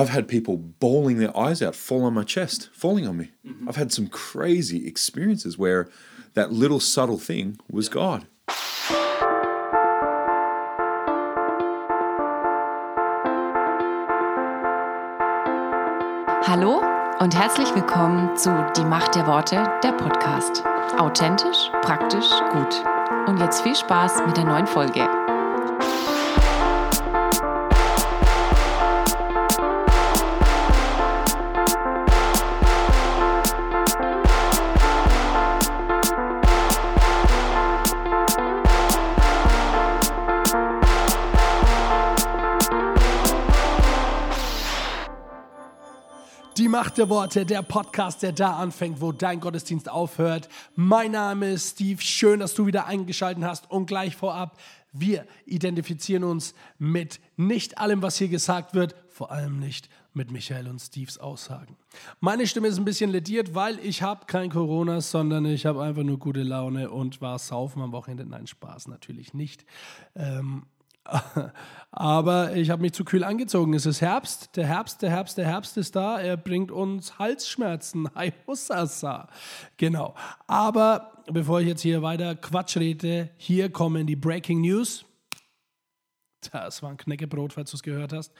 [0.00, 3.32] I've had people bawling their eyes out, fall on my chest, falling on me.
[3.68, 5.90] I've had some crazy experiences where
[6.32, 8.26] that little subtle thing was God.
[16.46, 16.80] Hallo
[17.20, 20.64] und herzlich willkommen zu Die Macht der Worte, der Podcast.
[20.98, 22.82] Authentisch, praktisch, gut.
[23.26, 25.19] Und jetzt viel Spaß mit der neuen Folge.
[46.90, 50.48] Macht der Worte, der Podcast, der da anfängt, wo dein Gottesdienst aufhört.
[50.74, 52.02] Mein Name ist Steve.
[52.02, 53.70] Schön, dass du wieder eingeschaltet hast.
[53.70, 54.58] Und gleich vorab,
[54.92, 60.66] wir identifizieren uns mit nicht allem, was hier gesagt wird, vor allem nicht mit Michael
[60.66, 61.76] und Steves Aussagen.
[62.18, 66.02] Meine Stimme ist ein bisschen lediert, weil ich habe kein Corona, sondern ich habe einfach
[66.02, 68.26] nur gute Laune und war saufen am Wochenende.
[68.26, 69.64] Nein, Spaß natürlich nicht.
[70.16, 70.64] Ähm,
[71.90, 73.74] aber ich habe mich zu kühl angezogen.
[73.74, 76.20] Es ist Herbst, der Herbst, der Herbst, der Herbst ist da.
[76.20, 78.08] Er bringt uns Halsschmerzen.
[78.14, 79.28] Hi, Hussasa.
[79.76, 80.14] Genau.
[80.46, 85.04] Aber bevor ich jetzt hier weiter Quatsch rede, hier kommen die Breaking News.
[86.52, 88.32] Das war ein Knäckebrot, falls du es gehört hast.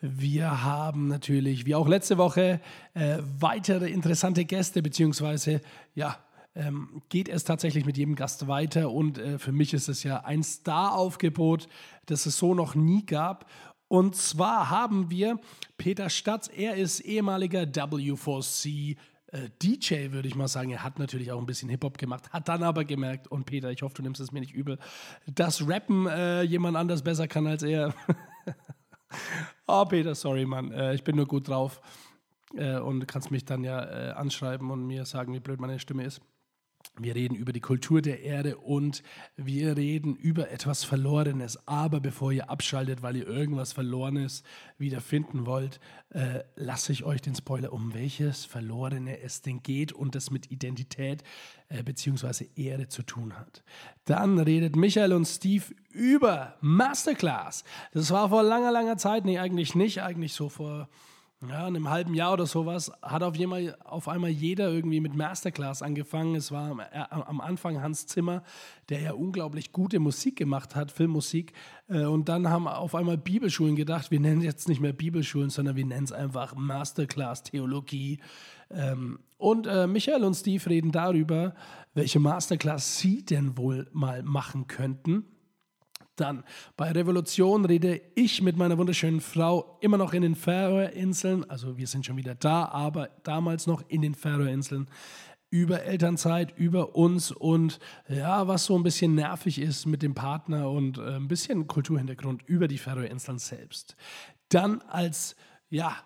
[0.00, 2.60] Wir haben natürlich, wie auch letzte Woche,
[2.92, 5.62] äh, weitere interessante Gäste, beziehungsweise,
[5.94, 6.18] ja,
[6.58, 8.90] ähm, geht es tatsächlich mit jedem Gast weiter.
[8.90, 11.68] Und äh, für mich ist es ja ein Star-Aufgebot,
[12.06, 13.48] das es so noch nie gab.
[13.86, 15.38] Und zwar haben wir
[15.78, 18.96] Peter Statz, er ist ehemaliger W4C.
[19.28, 20.70] Äh, DJ, würde ich mal sagen.
[20.70, 23.82] Er hat natürlich auch ein bisschen Hip-Hop gemacht, hat dann aber gemerkt, und Peter, ich
[23.82, 24.78] hoffe, du nimmst es mir nicht übel,
[25.26, 27.94] dass Rappen äh, jemand anders besser kann als er.
[29.66, 30.72] oh, Peter, sorry, Mann.
[30.72, 31.80] Äh, ich bin nur gut drauf.
[32.54, 36.04] Äh, und kannst mich dann ja äh, anschreiben und mir sagen, wie blöd meine Stimme
[36.04, 36.22] ist.
[37.02, 39.02] Wir reden über die Kultur der Erde und
[39.36, 41.58] wir reden über etwas Verlorenes.
[41.66, 44.42] Aber bevor ihr abschaltet, weil ihr irgendwas Verlorenes
[44.78, 50.14] wiederfinden wollt, äh, lasse ich euch den Spoiler, um welches Verlorene es denn geht und
[50.14, 51.22] das mit Identität
[51.68, 52.46] äh, bzw.
[52.56, 53.62] Ehre zu tun hat.
[54.04, 57.64] Dann redet Michael und Steve über Masterclass.
[57.92, 60.88] Das war vor langer, langer Zeit, nee, eigentlich nicht, eigentlich so vor
[61.40, 65.14] ja, in einem halben Jahr oder sowas hat auf, einmal, auf einmal jeder irgendwie mit
[65.14, 66.34] Masterclass angefangen.
[66.34, 68.42] Es war am, äh, am, Anfang Hans Zimmer,
[68.88, 71.52] der ja unglaublich gute Musik gemacht hat, Filmmusik.
[71.88, 75.76] Äh, und dann haben auf einmal Bibelschulen gedacht, wir nennen jetzt nicht mehr Bibelschulen, sondern
[75.76, 78.18] wir nennen es einfach Masterclass Theologie.
[78.70, 81.54] Ähm, und äh, Michael und Steve reden darüber,
[81.94, 85.24] welche Masterclass sie denn wohl mal machen könnten.
[86.20, 86.44] Dann.
[86.76, 91.86] Bei Revolution rede ich mit meiner wunderschönen Frau immer noch in den Färöerinseln, also wir
[91.86, 94.88] sind schon wieder da, aber damals noch in den Färöerinseln.
[95.50, 100.70] Über Elternzeit, über uns und ja, was so ein bisschen nervig ist mit dem Partner
[100.70, 103.96] und äh, ein bisschen Kulturhintergrund über die Färöerinseln selbst.
[104.50, 105.36] Dann als
[105.70, 105.96] ja,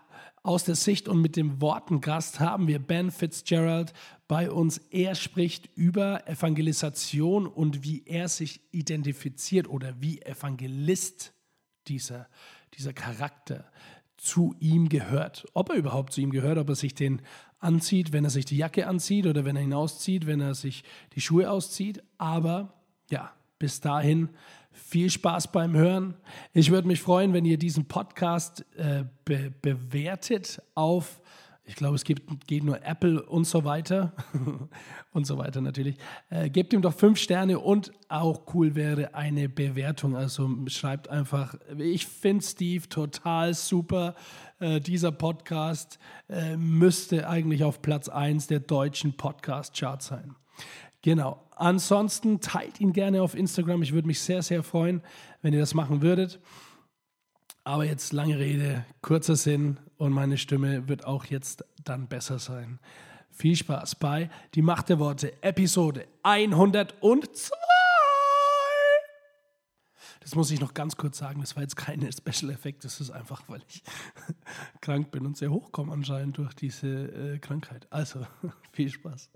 [0.43, 3.93] aus der Sicht und mit dem Wortengast haben wir Ben Fitzgerald
[4.27, 4.79] bei uns.
[4.91, 11.33] Er spricht über Evangelisation und wie er sich identifiziert oder wie Evangelist
[11.87, 12.29] dieser,
[12.75, 13.71] dieser Charakter
[14.17, 15.47] zu ihm gehört.
[15.53, 17.23] Ob er überhaupt zu ihm gehört, ob er sich den
[17.59, 20.83] anzieht, wenn er sich die Jacke anzieht oder wenn er hinauszieht, wenn er sich
[21.15, 22.03] die Schuhe auszieht.
[22.19, 22.75] Aber
[23.11, 24.31] ja, bis dahin
[24.73, 26.15] viel Spaß beim Hören.
[26.53, 31.21] Ich würde mich freuen, wenn ihr diesen Podcast äh, be bewertet auf,
[31.65, 34.13] ich glaube, es gibt, geht nur Apple und so weiter.
[35.13, 35.97] und so weiter natürlich.
[36.31, 40.17] Äh, gebt ihm doch fünf Sterne und auch cool wäre eine Bewertung.
[40.17, 44.15] Also schreibt einfach, ich finde Steve total super.
[44.59, 50.35] Äh, dieser Podcast äh, müsste eigentlich auf Platz 1 der deutschen Podcast-Charts sein.
[51.03, 51.41] Genau.
[51.63, 53.83] Ansonsten teilt ihn gerne auf Instagram.
[53.83, 55.01] Ich würde mich sehr, sehr freuen,
[55.43, 56.41] wenn ihr das machen würdet.
[57.63, 62.81] Aber jetzt lange Rede, kurzer Sinn und meine Stimme wird auch jetzt dann besser sein.
[63.31, 67.53] Viel Spaß bei Die Macht der Worte, Episode 102.
[70.19, 73.13] Das muss ich noch ganz kurz sagen, das war jetzt keine Special Effekt, das ist
[73.13, 73.85] einfach, weil ich
[74.81, 77.87] krank bin und sehr hochkomme anscheinend durch diese äh, Krankheit.
[77.91, 78.27] Also,
[78.73, 79.31] viel Spaß.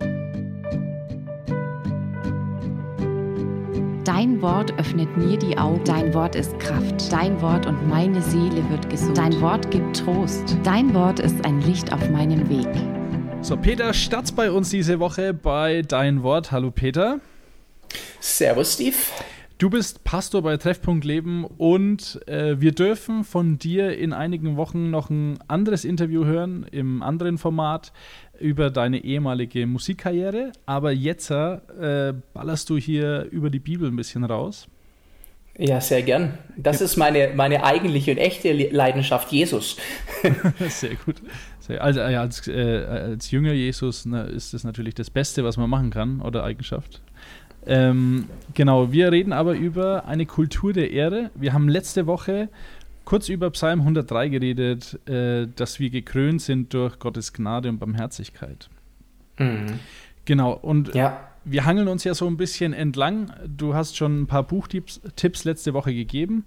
[4.07, 5.83] Dein Wort öffnet mir die Augen.
[5.85, 7.11] Dein Wort ist Kraft.
[7.11, 9.19] Dein Wort und meine Seele wird gesund.
[9.19, 10.57] Dein Wort gibt Trost.
[10.63, 12.69] Dein Wort ist ein Licht auf meinem Weg.
[13.43, 16.53] So, Peter Statz bei uns diese Woche bei Dein Wort.
[16.53, 17.19] Hallo Peter.
[18.21, 18.95] Servus, Steve.
[19.59, 24.91] Du bist Pastor bei Treffpunkt Leben und äh, wir dürfen von dir in einigen Wochen
[24.91, 27.91] noch ein anderes Interview hören, im anderen Format,
[28.39, 30.53] über deine ehemalige Musikkarriere.
[30.67, 34.69] Aber jetzt äh, ballerst du hier über die Bibel ein bisschen raus.
[35.57, 36.37] Ja, sehr gern.
[36.59, 39.79] Das ist meine, meine eigentliche und echte Leidenschaft, Jesus.
[40.69, 41.17] sehr gut.
[41.79, 45.71] Also ja, als, äh, als Jünger Jesus ne, ist das natürlich das Beste, was man
[45.71, 47.01] machen kann oder Eigenschaft.
[47.67, 51.31] Ähm, genau, wir reden aber über eine Kultur der Ehre.
[51.35, 52.49] Wir haben letzte Woche
[53.05, 58.69] kurz über Psalm 103 geredet, äh, dass wir gekrönt sind durch Gottes Gnade und Barmherzigkeit.
[59.39, 59.79] Mhm.
[60.25, 61.29] Genau, und ja.
[61.45, 63.33] wir hangeln uns ja so ein bisschen entlang.
[63.47, 66.45] Du hast schon ein paar Buchtipps Tipps letzte Woche gegeben.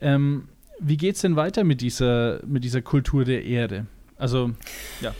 [0.00, 0.48] Ähm,
[0.80, 3.86] wie geht es denn weiter mit dieser, mit dieser Kultur der Ehre?
[4.16, 4.50] Also,
[5.00, 5.14] ja.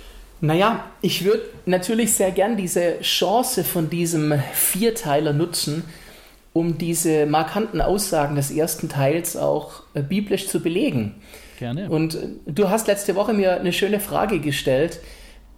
[0.44, 5.84] Naja, ich würde natürlich sehr gern diese Chance von diesem Vierteiler nutzen,
[6.52, 11.14] um diese markanten Aussagen des ersten Teils auch äh, biblisch zu belegen.
[11.58, 11.88] Gerne.
[11.88, 15.00] Und äh, du hast letzte Woche mir eine schöne Frage gestellt,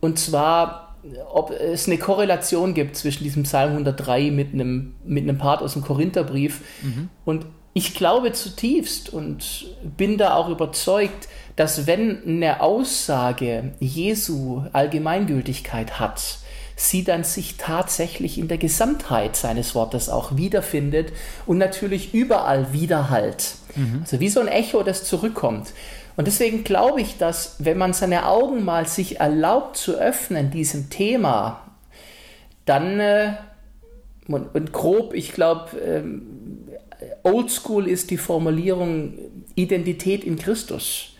[0.00, 0.96] und zwar,
[1.32, 5.72] ob es eine Korrelation gibt zwischen diesem Psalm 103 mit einem, mit einem Part aus
[5.72, 6.60] dem Korintherbrief.
[6.82, 7.08] Mhm.
[7.24, 9.66] Und ich glaube zutiefst und
[9.96, 16.38] bin da auch überzeugt, dass wenn eine Aussage Jesu Allgemeingültigkeit hat,
[16.76, 21.12] sie dann sich tatsächlich in der Gesamtheit seines Wortes auch wiederfindet
[21.46, 23.54] und natürlich überall widerhallt.
[23.74, 24.00] Mhm.
[24.02, 25.72] Also wie so ein Echo, das zurückkommt.
[26.16, 30.90] Und deswegen glaube ich, dass wenn man seine Augen mal sich erlaubt zu öffnen diesem
[30.90, 31.62] Thema,
[32.66, 33.32] dann äh,
[34.28, 36.68] und, und, grob, ich glaube, ähm,
[37.22, 39.14] oldschool ist die Formulierung
[39.54, 41.15] Identität in Christus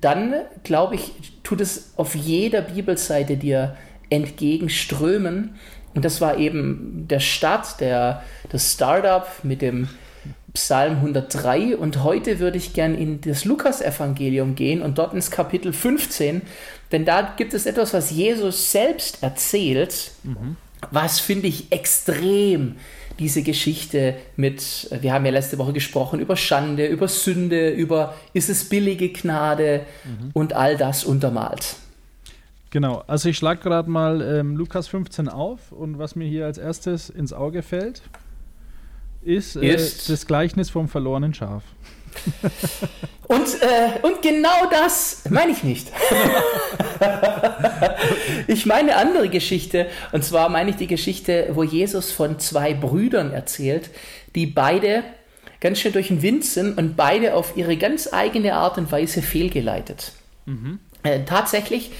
[0.00, 1.12] dann glaube ich,
[1.42, 3.76] tut es auf jeder Bibelseite dir
[4.10, 5.56] entgegenströmen.
[5.94, 9.88] Und das war eben der Start, der, das Startup mit dem
[10.52, 11.76] Psalm 103.
[11.76, 16.42] Und heute würde ich gern in das Lukas-Evangelium gehen und dort ins Kapitel 15,
[16.92, 20.56] denn da gibt es etwas, was Jesus selbst erzählt, mhm.
[20.90, 22.76] was finde ich extrem
[23.18, 28.50] diese Geschichte mit, wir haben ja letzte Woche gesprochen über Schande, über Sünde, über ist
[28.50, 30.30] es billige Gnade mhm.
[30.32, 31.76] und all das untermalt.
[32.70, 36.58] Genau, also ich schlage gerade mal ähm, Lukas 15 auf und was mir hier als
[36.58, 38.02] erstes ins Auge fällt,
[39.22, 41.62] ist, äh, ist das Gleichnis vom verlorenen Schaf.
[43.28, 45.90] Und, äh, und genau das meine ich nicht.
[48.46, 49.88] ich meine eine andere Geschichte.
[50.12, 53.90] Und zwar meine ich die Geschichte, wo Jesus von zwei Brüdern erzählt,
[54.36, 55.02] die beide
[55.60, 59.22] ganz schön durch den Wind sind und beide auf ihre ganz eigene Art und Weise
[59.22, 60.12] fehlgeleitet.
[60.44, 60.78] Mhm.
[61.02, 61.90] Äh, tatsächlich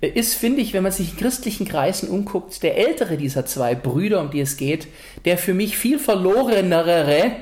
[0.00, 4.20] ist, finde ich, wenn man sich in christlichen Kreisen umguckt, der ältere dieser zwei Brüder,
[4.20, 4.88] um die es geht,
[5.26, 7.32] der für mich viel verlorenere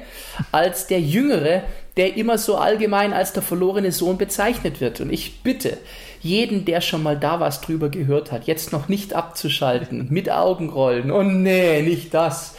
[0.51, 1.63] als der jüngere,
[1.99, 5.01] der immer so allgemein als der verlorene Sohn bezeichnet wird.
[5.01, 5.77] Und ich bitte
[6.21, 11.11] jeden, der schon mal da was drüber gehört hat, jetzt noch nicht abzuschalten, mit Augenrollen.
[11.11, 12.55] Oh nee, nicht das.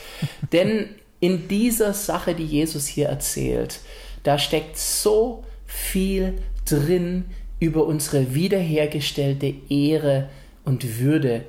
[0.52, 0.90] Denn
[1.22, 3.80] in dieser Sache, die Jesus hier erzählt,
[4.24, 7.26] da steckt so viel drin
[7.62, 10.30] über unsere wiederhergestellte Ehre
[10.66, 11.46] und Würde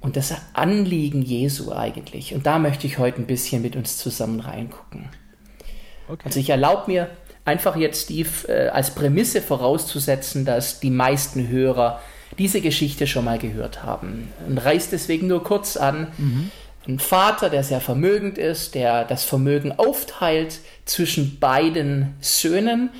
[0.00, 2.34] und das Anliegen Jesu eigentlich.
[2.34, 5.08] Und da möchte ich heute ein bisschen mit uns zusammen reingucken.
[6.08, 6.22] Okay.
[6.24, 7.10] Also ich erlaube mir
[7.48, 12.00] einfach jetzt, Steve, äh, als Prämisse vorauszusetzen, dass die meisten Hörer
[12.38, 14.32] diese Geschichte schon mal gehört haben.
[14.46, 16.08] Und reißt deswegen nur kurz an.
[16.18, 16.50] Mhm.
[16.86, 22.90] Ein Vater, der sehr vermögend ist, der das Vermögen aufteilt zwischen beiden Söhnen.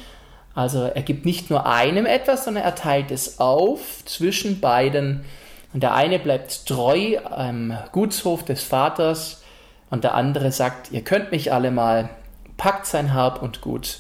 [0.54, 5.24] Also er gibt nicht nur einem etwas, sondern er teilt es auf zwischen beiden.
[5.72, 9.42] Und der eine bleibt treu am Gutshof des Vaters
[9.90, 12.08] und der andere sagt, ihr könnt mich alle mal,
[12.56, 13.98] packt sein Hab und Gut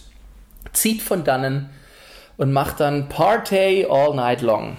[0.72, 1.70] zieht von dannen
[2.36, 4.76] und macht dann Party all night long.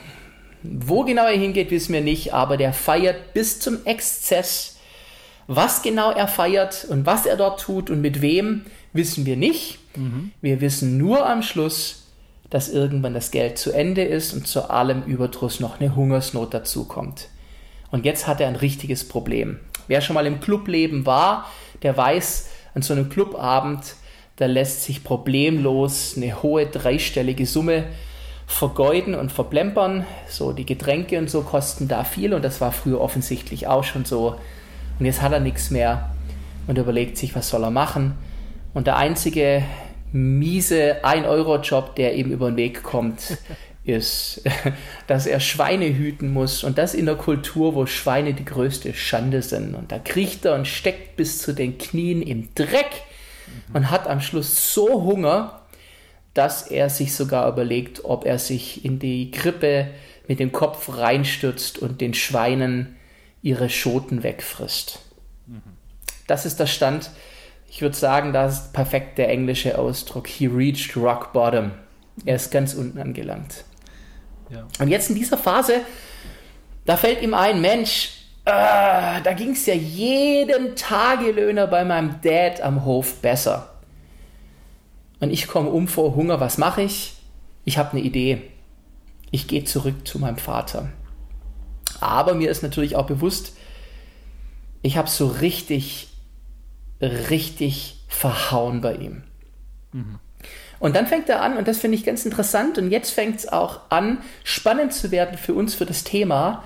[0.63, 4.77] Wo genau er hingeht, wissen wir nicht, aber der feiert bis zum Exzess.
[5.48, 9.79] Was genau er feiert und was er dort tut und mit wem, wissen wir nicht.
[9.96, 10.31] Mhm.
[10.41, 12.08] Wir wissen nur am Schluss,
[12.50, 17.29] dass irgendwann das Geld zu Ende ist und zu allem Überdruss noch eine Hungersnot dazukommt.
[17.91, 19.60] Und jetzt hat er ein richtiges Problem.
[19.88, 21.50] Wer schon mal im Clubleben war,
[21.81, 23.96] der weiß, an so einem Clubabend
[24.39, 27.84] da lässt sich problemlos eine hohe dreistellige Summe
[28.48, 30.05] vergeuden und verplempern.
[30.29, 34.05] So die Getränke und so kosten da viel und das war früher offensichtlich auch schon
[34.05, 34.36] so.
[34.98, 36.12] Und jetzt hat er nichts mehr
[36.67, 38.15] und überlegt sich, was soll er machen.
[38.74, 39.62] Und der einzige
[40.13, 43.38] miese 1-Euro-Job, der ihm über den Weg kommt,
[43.84, 44.41] ist,
[45.08, 49.41] dass er Schweine hüten muss und das in der Kultur, wo Schweine die größte Schande
[49.41, 49.75] sind.
[49.75, 53.08] Und da kriecht er und steckt bis zu den Knien im Dreck
[53.73, 55.61] und hat am Schluss so Hunger,
[56.33, 59.87] dass er sich sogar überlegt, ob er sich in die Krippe
[60.27, 62.95] mit dem Kopf reinstürzt und den Schweinen
[63.41, 64.99] ihre Schoten wegfrisst.
[66.27, 67.09] Das ist der Stand.
[67.69, 70.27] Ich würde sagen, das ist perfekt der englische Ausdruck.
[70.27, 71.71] He reached rock bottom.
[72.25, 73.63] Er ist ganz unten angelangt.
[74.49, 74.67] Ja.
[74.79, 75.81] Und jetzt in dieser Phase,
[76.85, 78.18] da fällt ihm ein, Mensch,
[78.53, 83.69] ah, da ging es ja jedem Tagelöhner bei meinem Dad am Hof besser.
[85.19, 87.15] Und ich komme um vor Hunger, was mache ich?
[87.65, 88.41] Ich habe eine Idee.
[89.31, 90.89] Ich gehe zurück zu meinem Vater.
[91.99, 93.57] Aber mir ist natürlich auch bewusst,
[94.81, 96.07] ich habe so richtig,
[97.01, 99.23] richtig verhauen bei ihm.
[100.79, 103.47] Und dann fängt er an, und das finde ich ganz interessant, und jetzt fängt es
[103.47, 106.63] auch an, spannend zu werden für uns, für das Thema,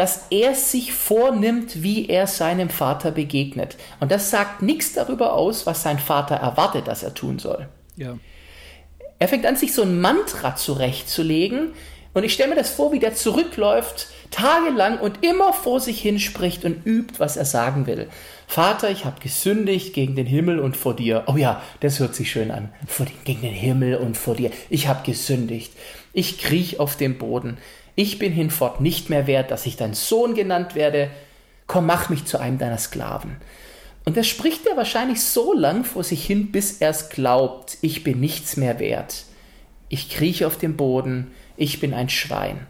[0.00, 3.76] dass er sich vornimmt, wie er seinem Vater begegnet.
[4.00, 7.68] Und das sagt nichts darüber aus, was sein Vater erwartet, dass er tun soll.
[7.96, 8.16] Ja.
[9.18, 11.74] Er fängt an, sich so ein Mantra zurechtzulegen.
[12.14, 16.18] Und ich stelle mir das vor, wie der zurückläuft, tagelang und immer vor sich hin
[16.18, 18.08] spricht und übt, was er sagen will.
[18.46, 21.24] Vater, ich habe gesündigt gegen den Himmel und vor dir.
[21.26, 22.70] Oh ja, das hört sich schön an.
[22.86, 24.50] Vor den, gegen den Himmel und vor dir.
[24.70, 25.74] Ich habe gesündigt.
[26.14, 27.58] Ich kriech auf dem Boden.
[28.00, 31.10] Ich bin hinfort nicht mehr wert, dass ich dein Sohn genannt werde.
[31.66, 33.36] Komm, mach mich zu einem deiner Sklaven.
[34.06, 38.02] Und das spricht er wahrscheinlich so lang vor sich hin, bis er es glaubt, ich
[38.02, 39.24] bin nichts mehr wert.
[39.90, 42.66] Ich krieche auf dem Boden, ich bin ein Schwein.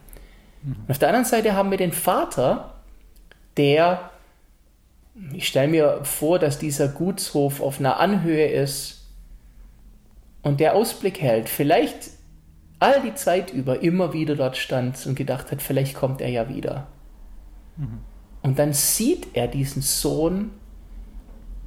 [0.65, 2.75] Und auf der anderen Seite haben wir den Vater,
[3.57, 4.11] der,
[5.33, 9.05] ich stelle mir vor, dass dieser Gutshof auf einer Anhöhe ist
[10.43, 12.19] und der Ausblick hält, vielleicht
[12.81, 16.49] all die Zeit über immer wieder dort stand und gedacht hat, vielleicht kommt er ja
[16.49, 16.89] wieder.
[18.43, 20.51] Und dann sieht er diesen Sohn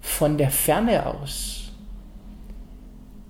[0.02, 1.72] von der Ferne aus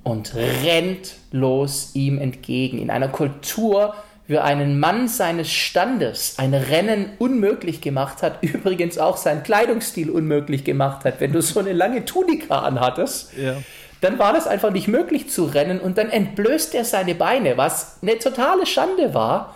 [0.03, 2.79] und rennt los ihm entgegen.
[2.79, 3.93] In einer Kultur,
[4.27, 10.63] wie einen Mann seines Standes ein Rennen unmöglich gemacht hat, übrigens auch sein Kleidungsstil unmöglich
[10.63, 11.19] gemacht hat.
[11.19, 13.57] Wenn du so eine lange Tunika anhattest, Ja.
[14.03, 17.97] Dann war das einfach nicht möglich zu rennen und dann entblößt er seine Beine, was
[18.01, 19.55] eine totale Schande war,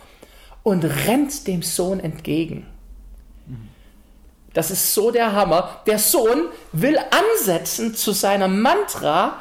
[0.63, 2.65] und rennt dem Sohn entgegen.
[4.53, 5.81] Das ist so der Hammer.
[5.85, 9.37] Der Sohn will ansetzen zu seiner Mantra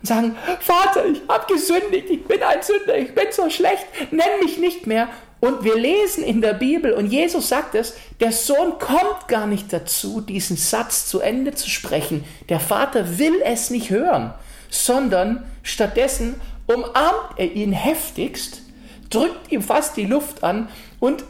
[0.00, 4.40] und sagen, Vater, ich habe gesündigt, ich bin ein Sünder, ich bin so schlecht, nenn
[4.42, 5.08] mich nicht mehr.
[5.40, 9.72] Und wir lesen in der Bibel, und Jesus sagt es, der Sohn kommt gar nicht
[9.72, 12.24] dazu, diesen Satz zu Ende zu sprechen.
[12.48, 14.34] Der Vater will es nicht hören,
[14.70, 18.62] sondern stattdessen umarmt er ihn heftigst,
[19.10, 20.68] drückt ihm fast die Luft an
[21.00, 21.24] und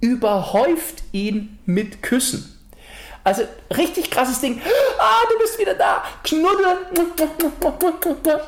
[0.00, 2.48] überhäuft ihn mit Küssen.
[3.24, 3.44] Also
[3.76, 4.60] richtig krasses Ding.
[4.98, 6.02] Ah, du bist wieder da.
[6.24, 6.78] Knuddeln.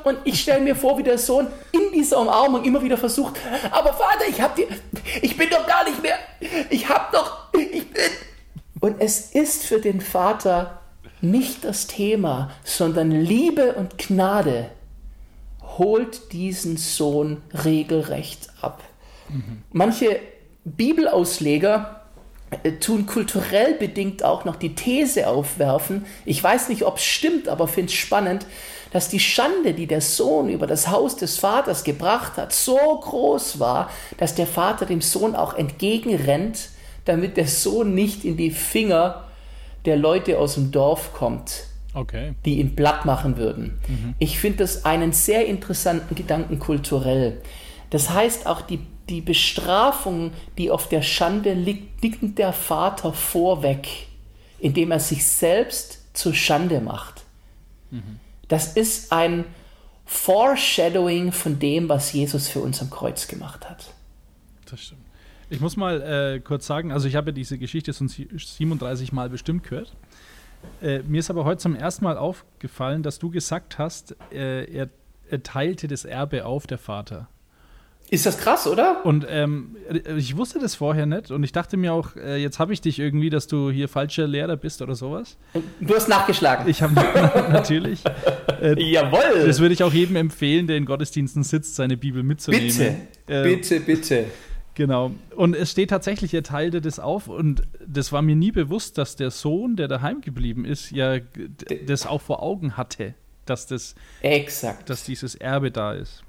[0.02, 3.36] Und ich stelle mir vor, wie der Sohn in dieser Umarmung immer wieder versucht.
[3.70, 4.66] Aber Vater, ich hab dir,
[5.22, 6.18] ich bin doch gar nicht mehr.
[6.70, 8.02] Ich hab doch, ich bin.
[8.80, 10.80] Und es ist für den Vater
[11.24, 14.70] nicht das Thema, sondern Liebe und Gnade
[15.78, 18.82] holt diesen Sohn regelrecht ab.
[19.72, 20.20] Manche
[20.64, 22.02] Bibelausleger
[22.62, 26.06] äh, tun kulturell bedingt auch noch die These aufwerfen.
[26.24, 28.46] Ich weiß nicht, ob es stimmt, aber finde es spannend,
[28.92, 33.58] dass die Schande, die der Sohn über das Haus des Vaters gebracht hat, so groß
[33.58, 36.68] war, dass der Vater dem Sohn auch entgegenrennt,
[37.04, 39.24] damit der Sohn nicht in die Finger
[39.84, 41.64] der Leute aus dem Dorf kommt,
[41.94, 42.34] Okay.
[42.44, 43.78] die ihn platt machen würden.
[44.18, 47.40] Ich finde das einen sehr interessanten Gedanken kulturell.
[47.90, 53.86] Das heißt, auch die, die Bestrafung, die auf der Schande liegt, liegt der Vater vorweg,
[54.58, 57.22] indem er sich selbst zur Schande macht.
[58.48, 59.44] Das ist ein
[60.06, 63.92] Foreshadowing von dem, was Jesus für uns am Kreuz gemacht hat.
[64.68, 65.03] Das stimmt.
[65.54, 66.02] Ich muss mal
[66.36, 69.94] äh, kurz sagen, also ich habe ja diese Geschichte schon sie- 37 Mal bestimmt gehört.
[70.82, 74.88] Äh, mir ist aber heute zum ersten Mal aufgefallen, dass du gesagt hast, äh, er,
[75.30, 77.28] er teilte das Erbe auf, der Vater.
[78.10, 79.04] Ist das krass, oder?
[79.06, 79.76] Und ähm,
[80.16, 82.98] ich wusste das vorher nicht und ich dachte mir auch, äh, jetzt habe ich dich
[82.98, 85.38] irgendwie, dass du hier falscher Lehrer bist oder sowas.
[85.80, 86.68] Du hast nachgeschlagen.
[86.68, 86.94] Ich habe
[87.52, 88.02] natürlich.
[88.62, 89.44] Äh, Jawohl.
[89.46, 92.66] das würde ich auch jedem empfehlen, der in Gottesdiensten sitzt, seine Bibel mitzunehmen.
[92.68, 92.96] Bitte,
[93.26, 94.24] Äh, bitte, bitte.
[94.74, 95.12] Genau.
[95.36, 99.14] Und es steht tatsächlich, er teilte das auf und das war mir nie bewusst, dass
[99.14, 101.18] der Sohn, der daheim geblieben ist, ja
[101.86, 103.14] das auch vor Augen hatte,
[103.46, 104.90] dass, das, Exakt.
[104.90, 106.24] dass dieses Erbe da ist.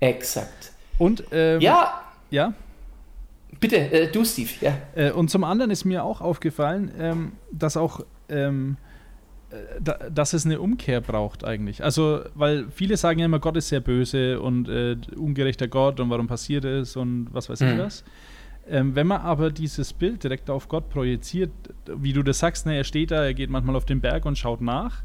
[0.00, 0.72] Exakt.
[0.98, 2.54] Und, ähm, Ja, ja.
[3.58, 4.50] bitte, äh, du, Steve.
[4.60, 4.78] Ja.
[4.94, 8.76] Äh, und zum anderen ist mir auch aufgefallen, ähm, dass auch ähm,
[10.12, 11.82] dass es eine Umkehr braucht eigentlich.
[11.84, 16.08] Also, weil viele sagen ja immer, Gott ist sehr böse und äh, ungerechter Gott und
[16.10, 18.04] warum passiert es und was weiß ich was.
[18.68, 21.50] Ähm, wenn man aber dieses Bild direkt auf Gott projiziert,
[21.96, 24.38] wie du das sagst, ne, er steht da, er geht manchmal auf den Berg und
[24.38, 25.02] schaut nach.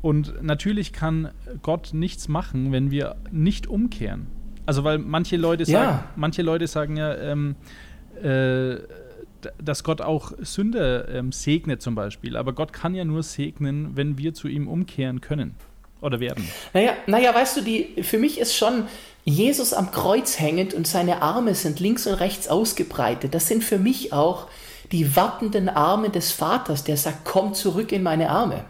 [0.00, 1.30] Und natürlich kann
[1.62, 4.26] Gott nichts machen, wenn wir nicht umkehren.
[4.66, 6.04] Also weil manche Leute sagen, Ja.
[6.16, 7.56] manche Leute sagen ja, ähm,
[8.22, 8.76] äh,
[9.62, 12.36] dass Gott auch Sünder ähm, segnet zum Beispiel.
[12.36, 15.54] Aber Gott kann ja nur segnen, wenn wir zu ihm umkehren können
[16.00, 16.48] oder werden.
[16.72, 18.84] Naja, naja, weißt du, die, für mich ist schon
[19.24, 23.34] Jesus am Kreuz hängend und seine Arme sind links und rechts ausgebreitet.
[23.34, 24.48] Das sind für mich auch
[24.92, 28.64] die wartenden Arme des Vaters, der sagt, komm zurück in meine Arme.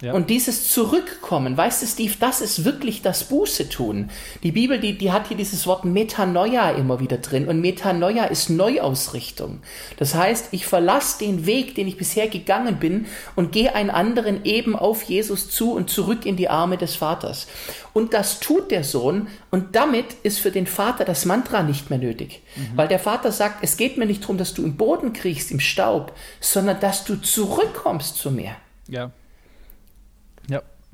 [0.00, 0.12] Ja.
[0.12, 4.10] Und dieses Zurückkommen, weißt du, Steve, das ist wirklich das Buße tun.
[4.42, 7.48] Die Bibel, die, die hat hier dieses Wort Metanoia immer wieder drin.
[7.48, 9.60] Und Metanoia ist Neuausrichtung.
[9.96, 14.44] Das heißt, ich verlasse den Weg, den ich bisher gegangen bin und gehe einen anderen
[14.44, 17.48] eben auf Jesus zu und zurück in die Arme des Vaters.
[17.92, 21.98] Und das tut der Sohn und damit ist für den Vater das Mantra nicht mehr
[21.98, 22.42] nötig.
[22.76, 25.58] Weil der Vater sagt, es geht mir nicht darum, dass du im Boden kriechst, im
[25.58, 28.52] Staub, sondern dass du zurückkommst zu mir.
[28.86, 29.10] Ja.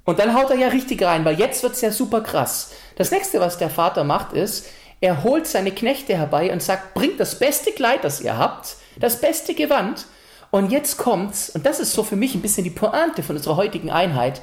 [0.04, 2.72] Und dann haut er ja richtig rein, weil jetzt wird's ja super krass.
[2.96, 4.66] Das nächste, was der Vater macht, ist,
[5.00, 9.20] er holt seine Knechte herbei und sagt, bringt das beste Kleid, das ihr habt, das
[9.20, 10.06] beste Gewand.
[10.50, 13.56] Und jetzt kommt's, und das ist so für mich ein bisschen die Pointe von unserer
[13.56, 14.40] heutigen Einheit,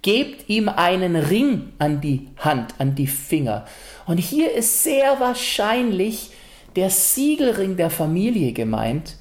[0.00, 3.66] gebt ihm einen Ring an die Hand, an die Finger.
[4.06, 6.30] Und hier ist sehr wahrscheinlich
[6.74, 9.16] der Siegelring der Familie gemeint.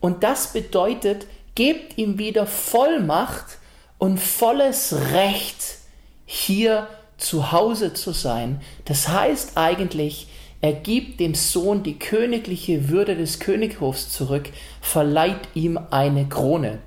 [0.00, 3.56] Und das bedeutet, gebt ihm wieder Vollmacht
[4.00, 5.76] und volles Recht,
[6.24, 6.88] hier
[7.18, 8.60] zu Hause zu sein.
[8.86, 10.28] Das heißt eigentlich,
[10.62, 14.48] er gibt dem Sohn die königliche Würde des Könighofs zurück,
[14.80, 16.78] verleiht ihm eine Krone.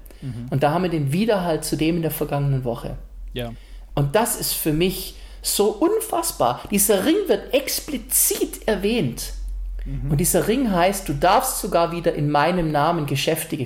[0.50, 2.98] Und da haben wir den Widerhalt zu dem in der vergangenen Woche.
[3.34, 3.52] Ja.
[3.94, 6.62] Und das ist für mich so unfassbar.
[6.72, 9.34] Dieser Ring wird explizit erwähnt.
[10.10, 13.58] Und dieser Ring heißt, du darfst sogar wieder in meinem Namen Geschäfte,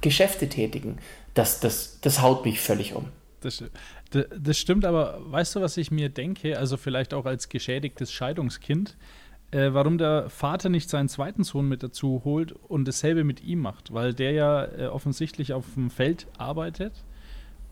[0.00, 0.98] Geschäfte tätigen.
[1.40, 3.06] Das, das, das haut mich völlig um.
[3.40, 3.64] Das,
[4.10, 6.58] das stimmt, aber weißt du, was ich mir denke?
[6.58, 8.98] Also vielleicht auch als geschädigtes Scheidungskind,
[9.50, 13.60] äh, warum der Vater nicht seinen zweiten Sohn mit dazu holt und dasselbe mit ihm
[13.60, 16.92] macht, weil der ja äh, offensichtlich auf dem Feld arbeitet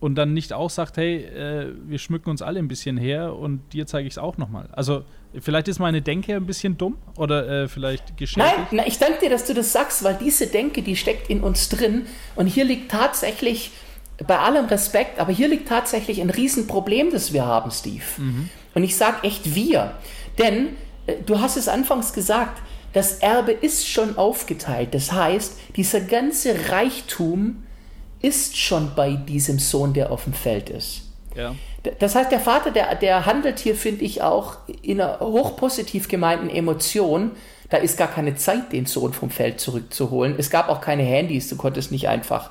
[0.00, 3.72] und dann nicht auch sagt, hey, äh, wir schmücken uns alle ein bisschen her und
[3.72, 4.68] dir zeige ich es auch nochmal.
[4.72, 5.04] Also
[5.40, 8.54] vielleicht ist meine Denke ein bisschen dumm oder äh, vielleicht geschädigt.
[8.56, 11.40] Nein, na, ich danke dir, dass du das sagst, weil diese Denke, die steckt in
[11.40, 12.06] uns drin.
[12.36, 13.72] Und hier liegt tatsächlich,
[14.26, 18.02] bei allem Respekt, aber hier liegt tatsächlich ein Riesenproblem, das wir haben, Steve.
[18.74, 19.92] Und ich sage echt wir.
[20.38, 20.70] Denn
[21.06, 24.94] äh, du hast es anfangs gesagt, das Erbe ist schon aufgeteilt.
[24.94, 27.64] Das heißt, dieser ganze Reichtum
[28.20, 31.02] ist schon bei diesem Sohn, der auf dem Feld ist.
[31.36, 31.54] Ja.
[32.00, 36.50] Das heißt, der Vater, der, der handelt hier, finde ich, auch in einer hochpositiv gemeinten
[36.50, 37.30] Emotion.
[37.70, 40.34] Da ist gar keine Zeit, den Sohn vom Feld zurückzuholen.
[40.38, 42.50] Es gab auch keine Handys, du konntest nicht einfach.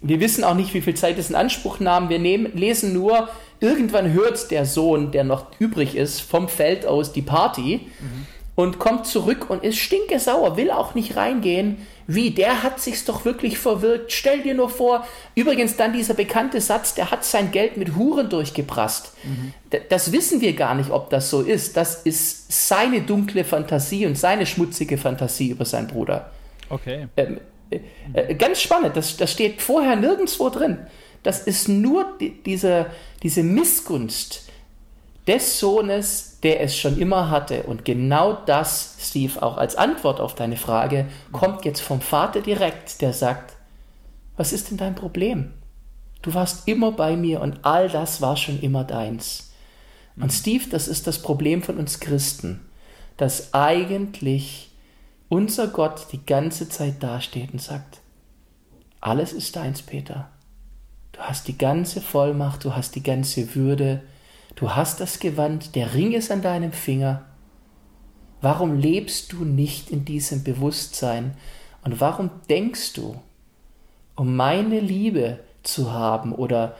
[0.00, 2.08] Wir wissen auch nicht, wie viel Zeit es in Anspruch nahm.
[2.08, 7.12] Wir nehmen, lesen nur, irgendwann hört der Sohn, der noch übrig ist, vom Feld aus
[7.12, 7.80] die Party
[8.54, 11.78] und kommt zurück und ist stinkesauer, will auch nicht reingehen.
[12.14, 14.10] Wie, der hat sich's doch wirklich verwirkt.
[14.12, 18.28] Stell dir nur vor, übrigens dann dieser bekannte Satz, der hat sein Geld mit Huren
[18.28, 19.12] durchgeprasst.
[19.72, 21.76] D- Das wissen wir gar nicht, ob das so ist.
[21.76, 26.30] Das ist seine dunkle Fantasie und seine schmutzige Fantasie über seinen Bruder.
[26.68, 27.06] Okay.
[27.16, 27.38] Ähm,
[27.70, 27.80] äh,
[28.14, 30.78] äh, ganz spannend, das, das steht vorher nirgendwo drin.
[31.22, 32.86] Das ist nur die, diese,
[33.22, 34.48] diese Missgunst
[35.28, 37.64] des Sohnes, der es schon immer hatte.
[37.64, 43.02] Und genau das, Steve, auch als Antwort auf deine Frage, kommt jetzt vom Vater direkt,
[43.02, 43.56] der sagt,
[44.36, 45.52] was ist denn dein Problem?
[46.22, 49.52] Du warst immer bei mir und all das war schon immer deins.
[50.16, 52.60] Und Steve, das ist das Problem von uns Christen,
[53.16, 54.70] dass eigentlich
[55.28, 58.00] unser Gott die ganze Zeit dasteht und sagt,
[59.00, 60.28] alles ist deins, Peter.
[61.12, 64.02] Du hast die ganze Vollmacht, du hast die ganze Würde,
[64.56, 67.24] du hast das Gewand, der Ring ist an deinem Finger.
[68.40, 71.34] Warum lebst du nicht in diesem Bewusstsein?
[71.82, 73.16] Und warum denkst du,
[74.16, 76.76] um meine Liebe zu haben oder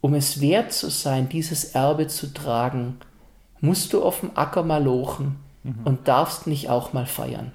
[0.00, 2.98] um es wert zu sein, dieses Erbe zu tragen,
[3.60, 5.36] musst du auf dem Acker mal lochen
[5.84, 7.52] und darfst nicht auch mal feiern?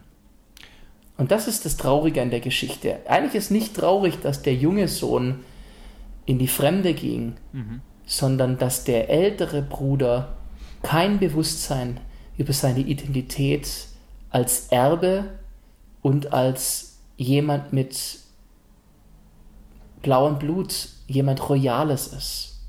[1.17, 2.99] Und das ist das Traurige an der Geschichte.
[3.07, 5.39] Eigentlich ist nicht traurig, dass der junge Sohn
[6.25, 7.35] in die Fremde ging,
[8.13, 10.37] sondern dass der ältere Bruder
[10.83, 11.99] kein Bewusstsein
[12.37, 13.87] über seine Identität
[14.29, 15.25] als Erbe
[16.01, 18.19] und als jemand mit
[20.03, 22.59] blauem Blut jemand Royales ist.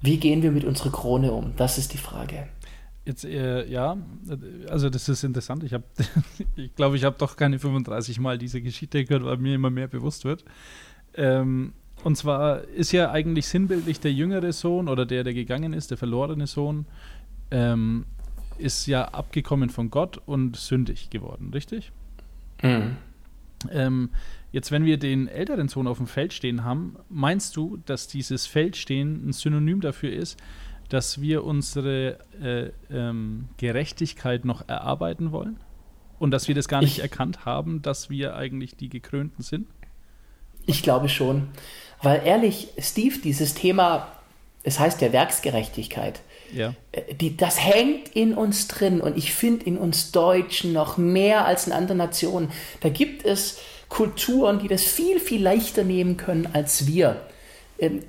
[0.00, 1.52] Wie gehen wir mit unserer Krone um?
[1.56, 2.48] Das ist die Frage.
[3.04, 3.98] Jetzt, äh, ja,
[4.70, 5.64] also das ist interessant.
[5.64, 5.84] Ich habe,
[6.56, 9.88] ich glaube, ich habe doch keine 35 Mal diese Geschichte gehört, weil mir immer mehr
[9.88, 10.44] bewusst wird.
[11.14, 15.90] Ähm, und zwar ist ja eigentlich sinnbildlich der jüngere Sohn oder der, der gegangen ist,
[15.90, 16.86] der verlorene Sohn,
[17.50, 18.04] ähm,
[18.58, 21.90] ist ja abgekommen von Gott und sündig geworden, richtig?
[22.62, 22.96] Mhm.
[23.70, 24.10] Ähm,
[24.52, 28.46] jetzt, wenn wir den älteren Sohn auf dem Feld stehen haben, meinst du, dass dieses
[28.46, 30.38] Feldstehen ein Synonym dafür ist,
[30.90, 35.56] dass wir unsere äh, ähm, Gerechtigkeit noch erarbeiten wollen?
[36.18, 39.66] Und dass wir das gar nicht Ich- erkannt haben, dass wir eigentlich die Gekrönten sind?
[40.66, 41.48] Ich glaube schon.
[42.02, 44.08] Weil ehrlich, Steve, dieses Thema,
[44.62, 46.20] es heißt ja Werksgerechtigkeit,
[46.52, 46.74] Ja.
[46.92, 51.46] äh, die, das hängt in uns drin und ich finde in uns Deutschen noch mehr
[51.46, 52.50] als in anderen Nationen.
[52.80, 57.20] Da gibt es Kulturen, die das viel, viel leichter nehmen können als wir.
[57.78, 58.02] Ähm,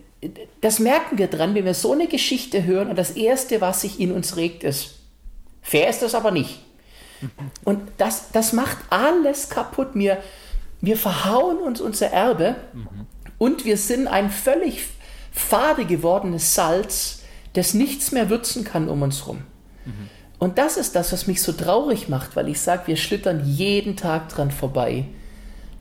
[0.62, 4.00] Das merken wir dran, wenn wir so eine Geschichte hören und das Erste, was sich
[4.00, 4.96] in uns regt, ist,
[5.62, 6.60] fair ist das aber nicht.
[7.64, 9.90] Und das, das macht alles kaputt.
[9.94, 10.18] Wir,
[10.86, 12.56] wir verhauen uns unser Erbe
[13.38, 14.86] und wir sind ein völlig
[15.32, 19.44] fade gewordenes Salz, das nichts mehr würzen kann um uns rum.
[20.38, 23.96] Und das ist das, was mich so traurig macht, weil ich sage, wir schlittern jeden
[23.96, 25.06] Tag dran vorbei,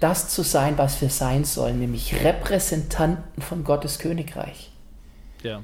[0.01, 4.71] das zu sein, was wir sein sollen, nämlich Repräsentanten von Gottes Königreich.
[5.43, 5.62] Ja.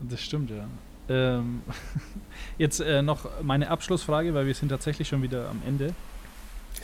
[0.00, 0.66] Das stimmt, ja.
[1.08, 1.62] Ähm,
[2.58, 5.94] jetzt äh, noch meine Abschlussfrage, weil wir sind tatsächlich schon wieder am Ende.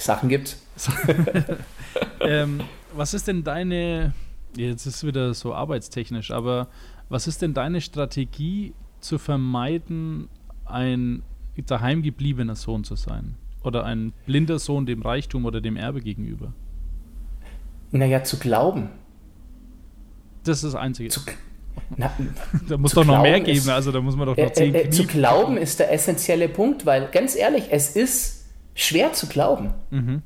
[0.04, 0.60] Sachen gibt's.
[2.20, 2.60] ähm,
[2.94, 4.12] was ist denn deine,
[4.56, 6.68] jetzt ist es wieder so arbeitstechnisch, aber
[7.08, 10.28] was ist denn deine Strategie zu vermeiden,
[10.64, 11.22] ein
[11.56, 13.34] daheimgebliebener Sohn zu sein?
[13.62, 16.52] Oder ein blinder Sohn dem Reichtum oder dem Erbe gegenüber?
[17.92, 18.88] Naja, zu glauben.
[20.44, 21.10] Das ist das Einzige.
[21.10, 21.20] Zu,
[21.96, 22.10] na,
[22.68, 24.52] da muss doch noch mehr glauben ist- geben, also da muss man doch Äh, noch
[24.52, 28.41] zehn äh, äh, zu glauben ist der essentielle Punkt, weil ganz ehrlich, es ist
[28.74, 29.74] schwer zu glauben.
[29.90, 30.22] Mhm.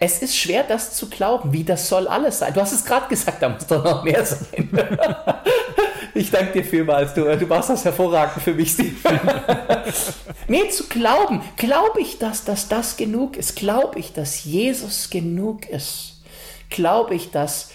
[0.00, 2.54] Es ist schwer, das zu glauben, wie das soll alles sein.
[2.54, 4.70] Du hast es gerade gesagt, da muss doch noch mehr sein.
[6.14, 8.94] ich danke dir vielmals, du, du machst das hervorragend für mich, Steve.
[10.48, 13.56] nee, zu glauben, glaube ich, dass, dass das genug ist?
[13.56, 16.22] Glaube ich, dass Jesus genug ist?
[16.70, 17.70] Glaube ich, dass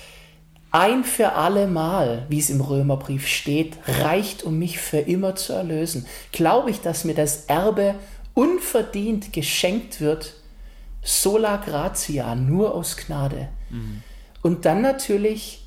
[0.71, 5.51] ein für alle Mal, wie es im Römerbrief steht, reicht, um mich für immer zu
[5.53, 6.05] erlösen?
[6.31, 7.95] Glaube ich, dass mir das Erbe
[8.33, 10.33] unverdient geschenkt wird,
[11.01, 13.49] sola gratia, nur aus Gnade?
[14.41, 15.63] Und dann natürlich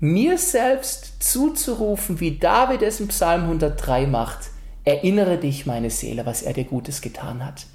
[0.00, 4.50] mir selbst zuzurufen, wie David es im Psalm 103 macht,
[4.84, 7.66] erinnere dich, meine Seele, was er dir Gutes getan hat,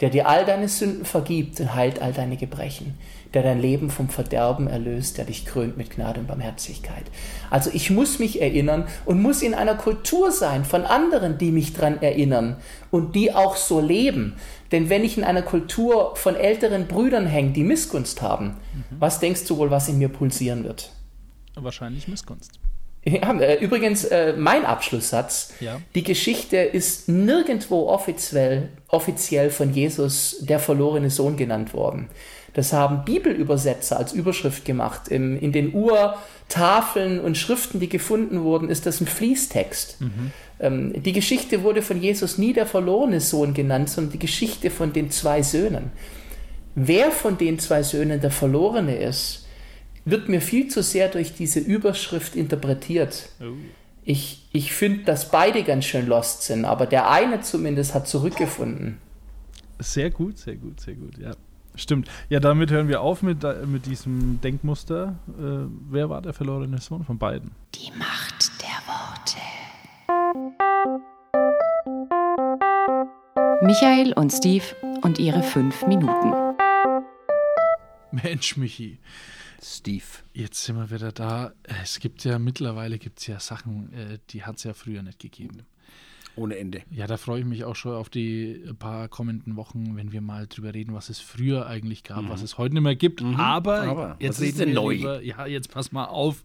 [0.00, 2.94] der dir all deine Sünden vergibt und heilt all deine Gebrechen,
[3.34, 7.04] der dein Leben vom Verderben erlöst, der dich krönt mit Gnade und Barmherzigkeit.
[7.50, 11.74] Also ich muss mich erinnern und muss in einer Kultur sein von anderen, die mich
[11.74, 12.56] dran erinnern
[12.90, 14.36] und die auch so leben.
[14.72, 18.56] Denn wenn ich in einer Kultur von älteren Brüdern hänge, die Missgunst haben,
[18.98, 20.92] was denkst du wohl, was in mir pulsieren wird?
[21.54, 22.60] Wahrscheinlich Missgunst.
[23.08, 25.52] Äh, übrigens, äh, mein Abschlusssatz.
[25.60, 25.80] Ja.
[25.94, 32.08] Die Geschichte ist nirgendwo offiziell, offiziell von Jesus der verlorene Sohn genannt worden.
[32.54, 35.08] Das haben Bibelübersetzer als Überschrift gemacht.
[35.08, 39.98] Im, in den Urtafeln und Schriften, die gefunden wurden, ist das ein Fließtext.
[40.60, 44.92] Ähm, die Geschichte wurde von Jesus nie der verlorene Sohn genannt, sondern die Geschichte von
[44.92, 45.92] den zwei Söhnen.
[46.74, 49.47] Wer von den zwei Söhnen der Verlorene ist,
[50.10, 53.30] wird mir viel zu sehr durch diese Überschrift interpretiert.
[53.40, 53.52] Oh.
[54.04, 58.98] Ich, ich finde, dass beide ganz schön lost sind, aber der eine zumindest hat zurückgefunden.
[59.78, 61.32] Sehr gut, sehr gut, sehr gut, ja.
[61.74, 62.08] Stimmt.
[62.28, 65.18] Ja, damit hören wir auf mit, da- mit diesem Denkmuster.
[65.28, 67.52] Äh, wer war der verlorene Sohn von beiden?
[67.76, 69.38] Die Macht der Worte.
[73.62, 74.64] Michael und Steve
[75.02, 76.32] und ihre fünf Minuten.
[78.10, 78.98] Mensch, Michi,
[79.62, 80.04] Steve.
[80.32, 81.52] jetzt sind wir wieder da.
[81.82, 85.66] Es gibt ja mittlerweile gibt's ja Sachen, äh, die hat es ja früher nicht gegeben.
[86.36, 86.82] Ohne Ende.
[86.90, 90.46] Ja, da freue ich mich auch schon auf die paar kommenden Wochen, wenn wir mal
[90.46, 93.22] drüber reden, was es früher eigentlich gab, was es heute nicht mehr gibt.
[93.22, 94.94] Aber, Aber jetzt reden wir neu?
[94.94, 96.42] Über, ja, jetzt pass mal auf.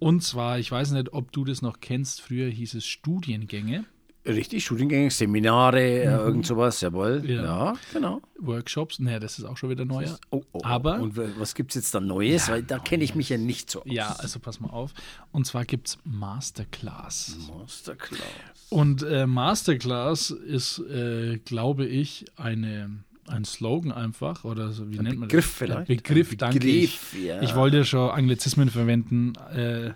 [0.00, 3.84] Und zwar, ich weiß nicht, ob du das noch kennst, früher hieß es Studiengänge,
[4.26, 7.22] Richtig, Studiengänge, Seminare, äh, irgend sowas, jawohl.
[7.26, 7.42] Ja.
[7.42, 8.20] Ja, genau.
[8.38, 8.98] Workshops.
[8.98, 10.18] Naja, das ist auch schon wieder neuer.
[10.30, 12.48] Oh, oh, Aber- Und w- was gibt es jetzt da Neues?
[12.50, 13.86] Weil da kenne ich mich ja nicht so aus.
[13.86, 14.92] Ja, also pass mal auf.
[15.32, 17.36] Und zwar gibt es Masterclass.
[17.48, 18.20] Masterclass.
[18.68, 25.18] Und äh, Masterclass ist, äh, glaube ich, eine, ein Slogan einfach oder so, wie nennt
[25.18, 25.54] man Begriff das?
[25.56, 25.88] vielleicht?
[25.88, 26.58] Begriff, Ein danke.
[26.60, 27.40] Begriff, ich, ja.
[27.42, 29.92] ich wollte schon Anglizismen verwenden, äh,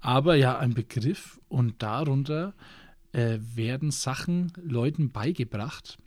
[0.00, 2.52] aber ja, ein Begriff und darunter
[3.14, 5.98] äh, werden Sachen Leuten beigebracht,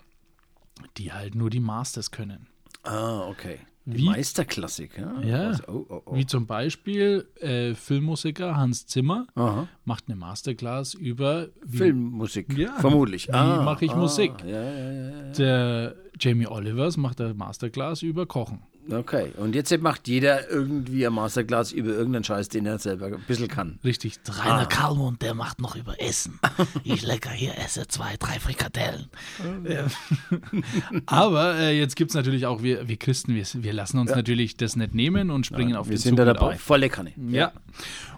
[0.97, 2.47] die halt nur die Masters können.
[2.83, 3.59] Ah, okay.
[3.85, 5.21] Die Wie- Meisterklassik, ja?
[5.21, 5.47] Ja.
[5.47, 6.15] Also, oh, oh, oh.
[6.15, 9.69] Wie zum Beispiel äh, Filmmusiker Hans Zimmer Aha.
[9.85, 12.73] macht eine Masterclass über wie, Filmmusik, Ja.
[12.79, 13.29] vermutlich.
[13.29, 14.33] Wie ah, mache ich ah, Musik?
[14.45, 15.31] Ja, ja.
[15.31, 18.59] Der Jamie Olivers macht eine Masterclass über Kochen.
[18.89, 23.23] Okay, und jetzt macht jeder irgendwie ein Masterclass über irgendeinen Scheiß, den er selber ein
[23.27, 23.79] bisschen kann.
[23.83, 24.19] Richtig.
[24.27, 26.39] Rainer Kalmund, der macht noch über Essen.
[26.83, 29.07] Ich lecker hier esse zwei, drei Frikadellen.
[31.05, 34.57] Aber äh, jetzt gibt es natürlich auch, wir, wir Christen, wir, wir lassen uns natürlich
[34.57, 36.53] das nicht nehmen und springen auf Wir den sind Zug da dabei.
[36.55, 36.61] auf.
[36.61, 37.11] Volle Kanne.
[37.29, 37.51] Ja.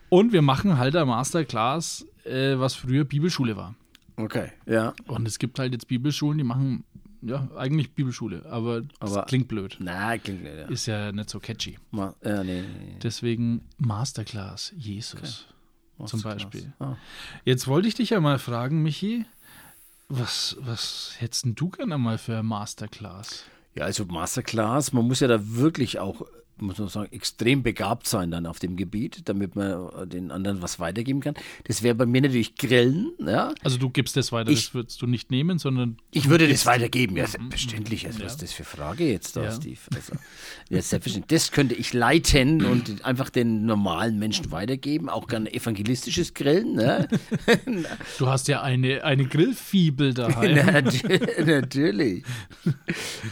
[0.10, 3.75] Und wir machen halt eine Masterclass, äh, was früher Bibelschule war.
[4.17, 4.93] Okay, ja.
[5.08, 6.84] Und es gibt halt jetzt Bibelschulen, die machen,
[7.21, 9.77] ja, eigentlich Bibelschule, aber, das Aber- klingt blöd.
[9.79, 10.55] Na, klingt nicht.
[10.55, 10.67] Ja.
[10.67, 11.77] Ist ja nicht so catchy.
[11.91, 12.97] Ma ja, nee, nee, nee.
[13.01, 15.47] Deswegen Masterclass Jesus
[16.05, 16.43] zum Masterclass.
[16.51, 16.73] Beispiel.
[16.79, 16.95] Ah.
[17.45, 19.25] Jetzt wollte ich dich ja mal fragen, Michi,
[20.08, 23.43] was, was hättest du gerne mal für Masterclass?
[23.75, 26.25] Ja, also Masterclass, man muss ja da wirklich auch,
[26.61, 30.79] muss man sagen, extrem begabt sein dann auf dem Gebiet, damit man den anderen was
[30.79, 31.33] weitergeben kann.
[31.65, 33.53] Das wäre bei mir natürlich Grillen, ja.
[33.63, 36.65] Also du gibst das weiter, Ich- das würdest du nicht nehmen, sondern Ich würde das
[36.65, 38.05] weitergeben, ja, selbstverständlich.
[38.07, 39.51] Also, was ist das für Frage jetzt da, Ja.
[39.51, 39.77] Steve?
[39.95, 40.13] Also,
[40.69, 41.37] ja, selbstverständlich.
[41.39, 46.73] Das könnte ich leiten und einfach den normalen Menschen weitergeben, auch gerne evangelistisches Grillen.
[46.73, 47.07] Ne?
[48.19, 50.55] du hast ja eine, eine Grillfibel daheim.
[50.65, 51.03] Nat-
[51.45, 52.23] Natürlich.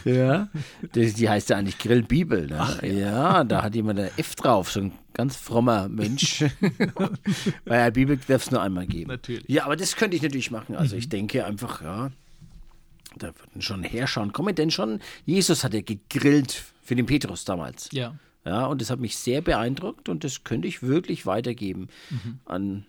[0.05, 0.47] Ja.
[0.93, 2.47] Das, die heißt ja eigentlich Grillbibel.
[2.47, 2.77] Ne?
[2.83, 3.16] ja.
[3.43, 6.43] Da hat jemand ein F drauf, so ein ganz frommer Mensch.
[7.65, 9.11] Weil eine Bibel darf es nur einmal geben.
[9.11, 9.47] Natürlich.
[9.47, 10.75] Ja, aber das könnte ich natürlich machen.
[10.75, 10.99] Also Mhm.
[10.99, 12.11] ich denke einfach, ja,
[13.17, 17.89] da würden schon Herrscher kommen, denn schon Jesus hat ja gegrillt für den Petrus damals.
[17.91, 18.15] Ja.
[18.45, 22.39] Ja, und das hat mich sehr beeindruckt und das könnte ich wirklich weitergeben Mhm.
[22.45, 22.85] an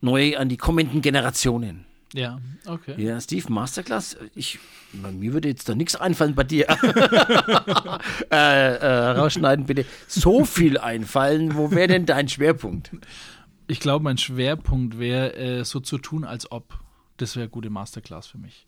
[0.00, 1.84] neue, an die kommenden Generationen.
[2.14, 2.94] Ja, okay.
[3.02, 4.58] Ja, Steve, Masterclass, ich,
[4.92, 6.66] mir würde jetzt doch nichts einfallen bei dir.
[8.30, 9.86] äh, äh, rausschneiden bitte.
[10.06, 12.90] So viel einfallen, wo wäre denn dein Schwerpunkt?
[13.66, 16.78] Ich glaube, mein Schwerpunkt wäre, äh, so zu tun, als ob.
[17.16, 18.66] Das wäre gute Masterclass für mich.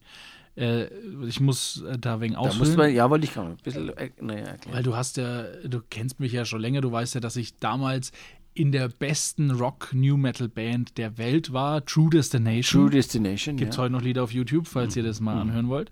[0.57, 0.87] Äh,
[1.27, 2.77] ich muss äh, da wegen Da muss ausholen.
[2.77, 4.77] man, ja, wollte ich gerade ein bisschen, äh, naja, erklären.
[4.77, 7.57] Weil du hast ja, du kennst mich ja schon länger, du weißt ja, dass ich
[7.59, 8.13] damals
[8.55, 12.83] in der besten Rock-New-Metal-Band der Welt war, True Destination.
[12.83, 13.83] True Destination, Gibt es ja.
[13.83, 15.91] heute noch Lieder auf YouTube, falls ihr das mal anhören wollt.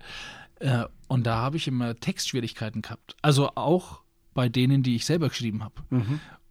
[0.59, 3.15] Äh, und da habe ich immer Textschwierigkeiten gehabt.
[3.21, 4.01] Also auch
[4.33, 5.75] bei denen, die ich selber geschrieben habe.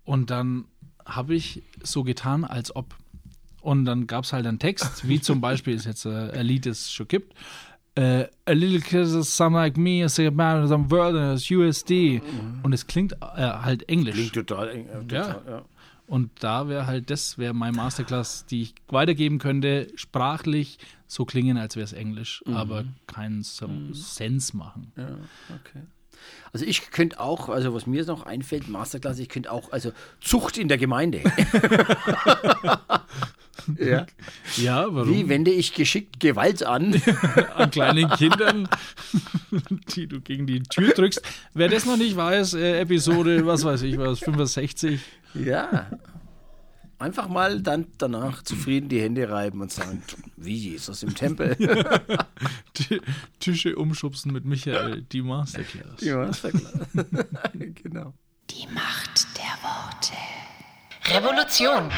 [0.05, 0.67] Und dann
[1.05, 2.95] habe ich so getan, als ob.
[3.61, 6.67] Und dann gab es halt einen Text, wie zum Beispiel, ist jetzt äh, ein Lied,
[6.67, 7.35] das es schon gibt.
[7.95, 12.23] Äh, a little kiss of some like me, is about some word as USD.
[12.63, 14.15] Und es klingt äh, halt Englisch.
[14.15, 15.65] Klingt total, eng, äh, total ja.
[16.07, 21.57] Und da wäre halt, das wäre mein Masterclass, die ich weitergeben könnte, sprachlich so klingen,
[21.57, 24.93] als wäre es Englisch, aber keinen so Sense machen.
[24.97, 25.17] Ja,
[25.61, 25.83] okay.
[26.53, 29.93] Also ich könnte auch, also was mir jetzt noch einfällt, Masterclass, ich könnte auch, also
[30.21, 31.23] Zucht in der Gemeinde.
[33.79, 34.07] ja.
[34.57, 35.09] Ja, warum?
[35.09, 37.01] Wie wende ich geschickt Gewalt an?
[37.55, 38.69] An kleinen Kindern,
[39.95, 41.23] die du gegen die Tür drückst.
[41.55, 45.01] Wer das noch nicht weiß, äh, Episode, was weiß ich was, 65.
[45.35, 45.91] ja.
[46.99, 50.05] Einfach mal dann danach zufrieden die Hände reiben und sagen,
[50.37, 51.57] wie Jesus im Tempel.
[53.41, 55.97] Tische umschubsen mit Michael, die Masterclass.
[55.97, 56.73] Die Masterclass.
[57.83, 58.15] genau.
[58.51, 60.13] Die Macht der Worte.
[61.09, 61.91] Revolution.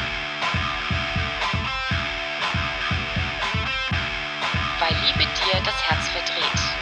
[4.79, 6.75] Weil Liebe dir das Herz verdreht.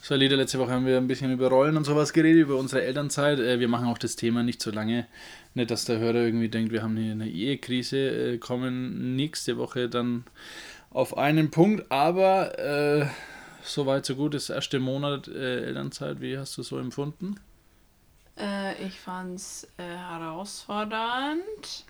[0.00, 2.82] So, Lieder, letzte Woche haben wir ein bisschen über Rollen und sowas geredet, über unsere
[2.82, 3.40] Elternzeit.
[3.40, 5.06] Äh, Wir machen auch das Thema nicht so lange.
[5.56, 9.88] Nicht, dass der Hörer irgendwie denkt, wir haben hier eine Ehekrise, äh, kommen nächste Woche
[9.88, 10.26] dann
[10.90, 11.90] auf einen Punkt.
[11.90, 13.06] Aber äh,
[13.62, 14.34] soweit, so gut.
[14.34, 17.40] Das erste Monat äh, Elternzeit, wie hast du so empfunden?
[18.38, 21.86] Äh, ich fand's äh, herausfordernd,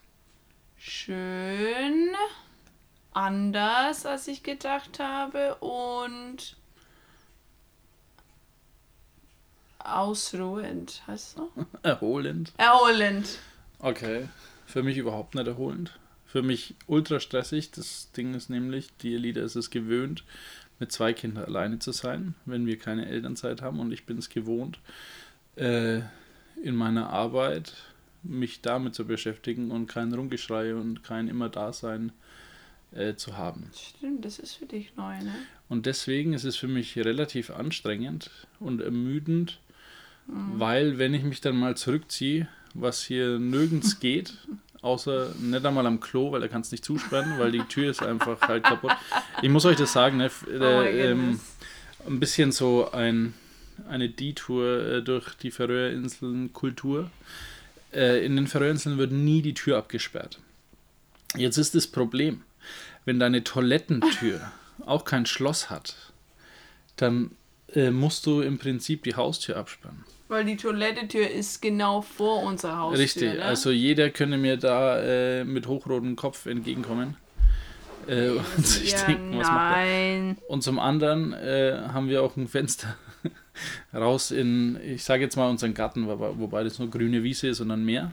[0.76, 2.10] schön,
[3.14, 6.56] anders, als ich gedacht habe und
[9.80, 11.50] ausruhend, heißt du?
[11.82, 12.52] Erholend.
[12.58, 13.40] Erholend.
[13.78, 14.28] Okay.
[14.66, 15.98] Für mich überhaupt nicht erholend.
[16.26, 17.70] Für mich ultra stressig.
[17.70, 20.24] Das Ding ist nämlich, die Lieder ist es gewöhnt,
[20.78, 23.80] mit zwei Kindern alleine zu sein, wenn wir keine Elternzeit haben.
[23.80, 24.78] Und ich bin es gewohnt,
[25.56, 26.00] äh,
[26.62, 27.74] in meiner Arbeit
[28.22, 32.12] mich damit zu beschäftigen und kein Rumgeschrei und kein immer Dasein
[32.92, 33.70] äh, zu haben.
[33.74, 35.34] Stimmt, das ist für dich neu, ne?
[35.68, 39.60] Und deswegen ist es für mich relativ anstrengend und ermüdend,
[40.26, 44.34] weil wenn ich mich dann mal zurückziehe, was hier nirgends geht,
[44.82, 48.40] außer nicht einmal am Klo, weil da kannst nicht zusperren, weil die Tür ist einfach
[48.42, 48.92] halt kaputt.
[49.42, 50.30] Ich muss euch das sagen, ne?
[50.46, 51.40] Oh äh, ähm,
[52.06, 53.34] ein bisschen so ein,
[53.88, 57.10] eine Detour äh, durch die Färöerinseln Kultur.
[57.92, 60.38] Äh, in den Färöerinseln wird nie die Tür abgesperrt.
[61.36, 62.42] Jetzt ist das Problem,
[63.04, 64.52] wenn deine Toilettentür
[64.84, 65.96] auch kein Schloss hat,
[66.96, 67.32] dann
[67.74, 70.04] äh, musst du im Prinzip die Haustür absperren.
[70.28, 73.04] Weil die Toilettetür ist genau vor unserer Haustür.
[73.04, 73.44] Richtig, ne?
[73.44, 77.16] also jeder könnte mir da äh, mit hochrotem Kopf entgegenkommen
[78.08, 79.82] äh, und sich ja, denken, was macht er?
[79.82, 80.38] nein.
[80.48, 82.96] Und zum anderen äh, haben wir auch ein Fenster
[83.94, 87.60] raus in, ich sage jetzt mal unseren Garten, wobei, wobei das nur grüne Wiese ist
[87.60, 88.12] und dann Meer.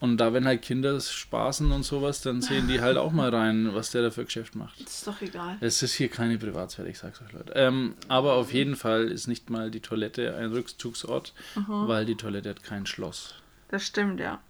[0.00, 3.74] Und da, wenn halt Kinder spaßen und sowas, dann sehen die halt auch mal rein,
[3.74, 4.80] was der da für Geschäft macht.
[4.80, 5.58] Ist doch egal.
[5.60, 7.52] Es ist hier keine Privatsphäre, ich sag's euch Leute.
[7.54, 11.34] Ähm, aber auf jeden Fall ist nicht mal die Toilette ein Rückzugsort,
[11.66, 13.34] weil die Toilette hat kein Schloss.
[13.68, 14.40] Das stimmt, ja.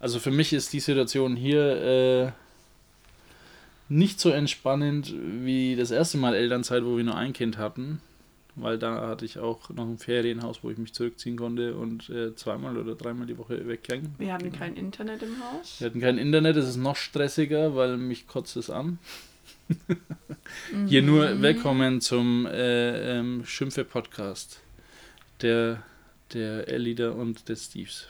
[0.00, 1.82] Also für mich ist die Situation hier
[2.26, 2.32] äh,
[3.88, 8.00] nicht so entspannend wie das erste Mal Elternzeit, wo wir nur ein Kind hatten.
[8.58, 12.34] Weil da hatte ich auch noch ein Ferienhaus, wo ich mich zurückziehen konnte und äh,
[12.34, 14.14] zweimal oder dreimal die Woche wegging.
[14.16, 15.78] Wir hatten kein Internet im Haus.
[15.78, 18.98] Wir hatten kein Internet, das ist noch stressiger, weil mich kotzt es an.
[20.86, 24.60] Hier nur willkommen zum äh, ähm, Schimpfe-Podcast
[25.42, 25.82] der,
[26.32, 28.08] der Elida und des Steves.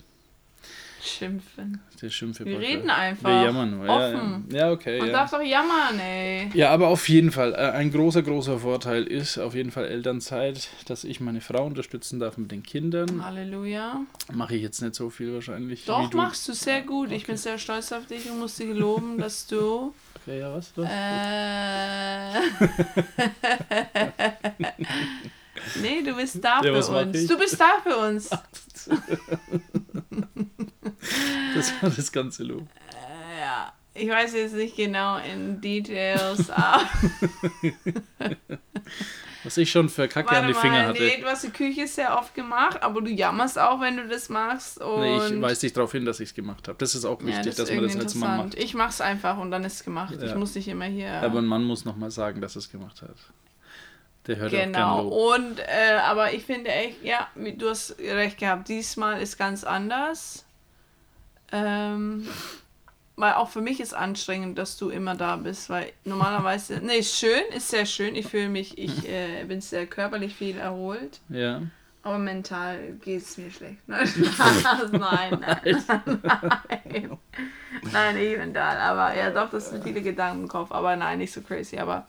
[1.06, 1.80] Schimpfen.
[2.02, 3.28] Der Schimpfe Wir reden einfach.
[3.28, 3.86] Wir jammern nur.
[3.86, 4.16] Ja, ja.
[4.16, 4.48] Offen.
[4.52, 4.98] ja, okay.
[4.98, 5.12] Man ja.
[5.14, 6.50] darf doch jammern, ey.
[6.54, 10.68] Ja, aber auf jeden Fall, äh, ein großer, großer Vorteil ist auf jeden Fall Elternzeit,
[10.86, 13.24] dass ich meine Frau unterstützen darf mit den Kindern.
[13.24, 14.00] Halleluja.
[14.32, 15.84] Mache ich jetzt nicht so viel wahrscheinlich.
[15.84, 16.16] Doch, du.
[16.16, 17.12] machst du sehr gut.
[17.12, 19.94] Ich bin sehr stolz auf dich und muss dir loben, dass du.
[20.22, 20.72] Okay, ja, was?
[20.74, 20.88] was?
[20.90, 22.40] Äh,
[25.80, 27.26] nee, du bist da Ja, für uns.
[27.26, 28.30] Du bist da für uns.
[31.54, 32.66] Das war das ganze Lob.
[33.40, 33.72] Ja.
[33.94, 36.82] Ich weiß jetzt nicht genau in Details, aber.
[39.44, 41.02] Was ich schon für Kacke an Warte die Finger mal, hatte.
[41.02, 44.28] nee, du hast die Küche sehr oft gemacht, aber du jammerst auch, wenn du das
[44.28, 44.80] machst.
[44.80, 46.76] Und Nee, ich weise dich darauf hin, dass ich es gemacht habe.
[46.78, 48.54] Das ist auch ja, wichtig, das dass man das als Mann macht.
[48.56, 50.14] Ich mach's einfach und dann ist es gemacht.
[50.20, 50.34] Ich Ja.
[50.36, 51.12] muss nicht immer hier.
[51.22, 53.14] Aber ein Mann muss nochmal sagen, dass er es gemacht hat.
[54.26, 55.02] Der hört auch Genau, gerne
[55.36, 55.40] Lob.
[55.52, 60.44] und äh, aber ich finde echt, ja, du hast recht gehabt, diesmal ist ganz anders.
[61.52, 62.26] Ähm,
[63.16, 67.16] weil auch für mich ist anstrengend, dass du immer da bist, weil normalerweise, nee, ist
[67.18, 71.62] schön, ist sehr schön, ich fühle mich, ich äh, bin sehr körperlich viel erholt, Ja.
[72.02, 73.78] aber mental geht es mir schlecht.
[73.86, 74.10] Nein,
[74.92, 77.18] nein, nein, nein,
[77.92, 81.32] nein, nicht mental, aber ja doch, das sind viele Gedanken im Kopf, aber nein, nicht
[81.32, 82.06] so crazy, aber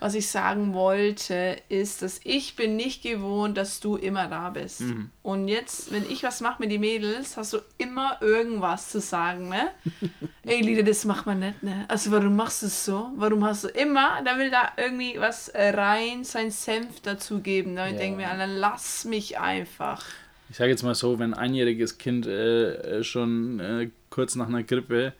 [0.00, 4.82] was ich sagen wollte, ist, dass ich bin nicht gewohnt, dass du immer da bist.
[5.22, 9.50] Und jetzt, wenn ich was mache mit den Mädels, hast du immer irgendwas zu sagen,
[9.50, 9.70] ne?
[10.44, 11.84] Ey, Lieder, das macht man nicht, ne?
[11.88, 13.10] Also warum machst du es so?
[13.16, 17.74] Warum hast du immer, da will da irgendwie was äh, rein, sein Senf dazugeben.
[17.74, 17.90] Ne?
[17.90, 20.02] Ich denke mir, Alter, lass mich einfach.
[20.48, 24.48] Ich sage jetzt mal so, wenn ein einjähriges Kind äh, äh, schon äh, kurz nach
[24.48, 25.12] einer Grippe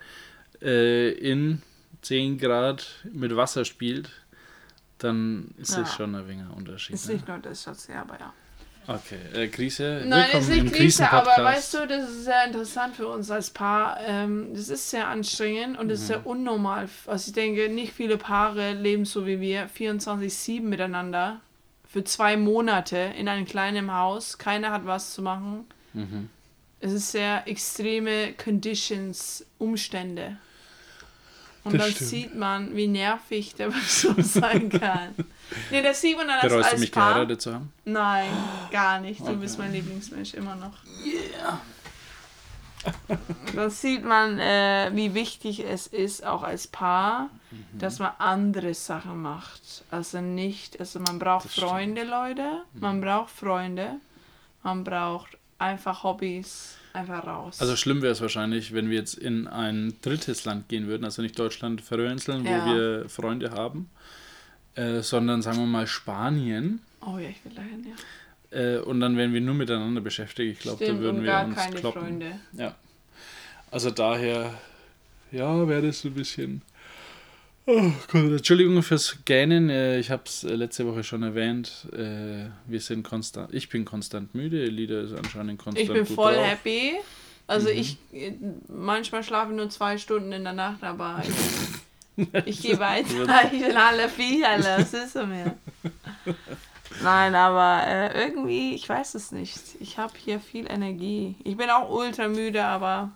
[0.63, 1.63] äh, in
[2.03, 4.11] 10 Grad mit Wasser spielt,
[5.03, 5.83] dann ist Ja.
[5.83, 6.95] es schon ein wenig ein Unterschied.
[6.95, 7.15] Ist Ne?
[7.15, 8.33] nicht nur das, Schatz, ja, aber ja.
[8.87, 10.03] Okay, äh, Krise.
[10.07, 13.31] Nein, Willkommen ist nicht im Krise, aber weißt du, das ist sehr interessant für uns
[13.31, 13.99] als Paar.
[14.05, 16.09] Ähm, das ist sehr anstrengend und das ist Mhm.
[16.09, 16.89] sehr unnormal.
[17.07, 21.41] Also ich denke, nicht viele Paare leben so wie wir, 24-7 miteinander,
[21.87, 24.39] für zwei Monate in einem kleinen Haus.
[24.39, 25.67] Keiner hat was zu machen.
[25.93, 26.29] Mhm.
[26.81, 30.39] Es ist sehr extreme Conditions, Umstände.
[31.63, 32.11] Und Das dann stimmt.
[32.11, 35.15] sieht man, wie nervig der Person sein kann.
[35.71, 37.09] Nee, das sieht man dann als, Bereust du als mich Paar.
[37.15, 37.73] geheiratet zu haben?
[37.85, 38.31] Nein,
[38.71, 39.21] gar nicht.
[39.21, 40.73] Du bist mein Lieblingsmensch immer noch.
[41.05, 41.61] Yeah.
[43.55, 47.79] Dann sieht man, äh, wie wichtig es ist, auch als Paar, Mhm.
[47.79, 49.85] dass man andere Sachen macht.
[49.91, 51.67] Also nicht, also man braucht Das stimmt.
[51.67, 51.71] Mhm.
[51.73, 52.63] Freunde, Leute.
[52.75, 53.97] Man braucht Freunde.
[54.63, 56.77] Man braucht einfach Hobbys.
[56.93, 57.61] Einfach raus.
[57.61, 61.23] Also schlimm wäre es wahrscheinlich, wenn wir jetzt in ein drittes Land gehen würden, also
[61.23, 62.67] nicht Deutschland, wo Ja.
[62.67, 63.89] wir Freunde haben,
[64.75, 66.81] äh, sondern sagen wir mal Spanien.
[67.07, 68.59] oh ja, ich will dahin, ja.
[68.59, 70.53] Äh, und dann wären wir nur miteinander beschäftigt.
[70.55, 72.03] Ich glaube, da würden wir gar uns keine kloppen.
[72.03, 72.41] Freunde.
[72.55, 72.75] Ja.
[73.71, 74.53] Also daher,
[75.31, 76.63] ja, wäre das so ein bisschen.
[77.67, 79.71] Oh Gott, Entschuldigung fürs Gähnen.
[79.71, 81.87] äh, Ich habe es letzte Woche schon erwähnt.
[81.93, 83.53] äh, Wir sind konstant.
[83.55, 84.65] Ich bin konstant müde.
[84.67, 86.47] Lieder ist anscheinend konstant Ich bin voll drauf.
[86.47, 86.95] happy.
[87.47, 87.79] Also Mhm.
[87.79, 88.33] ich, äh,
[88.69, 91.23] manchmal schlafe ich nur zwei Stunden in der Nacht, aber
[92.17, 93.51] ich, Ich gehe weiter.
[93.53, 95.57] Ich bin alle vier, das ist so mir.
[97.03, 99.59] Nein, aber äh, irgendwie, ich weiß es nicht.
[99.81, 101.35] Ich habe hier viel Energie.
[101.45, 103.11] Ich bin auch ultra müde, aber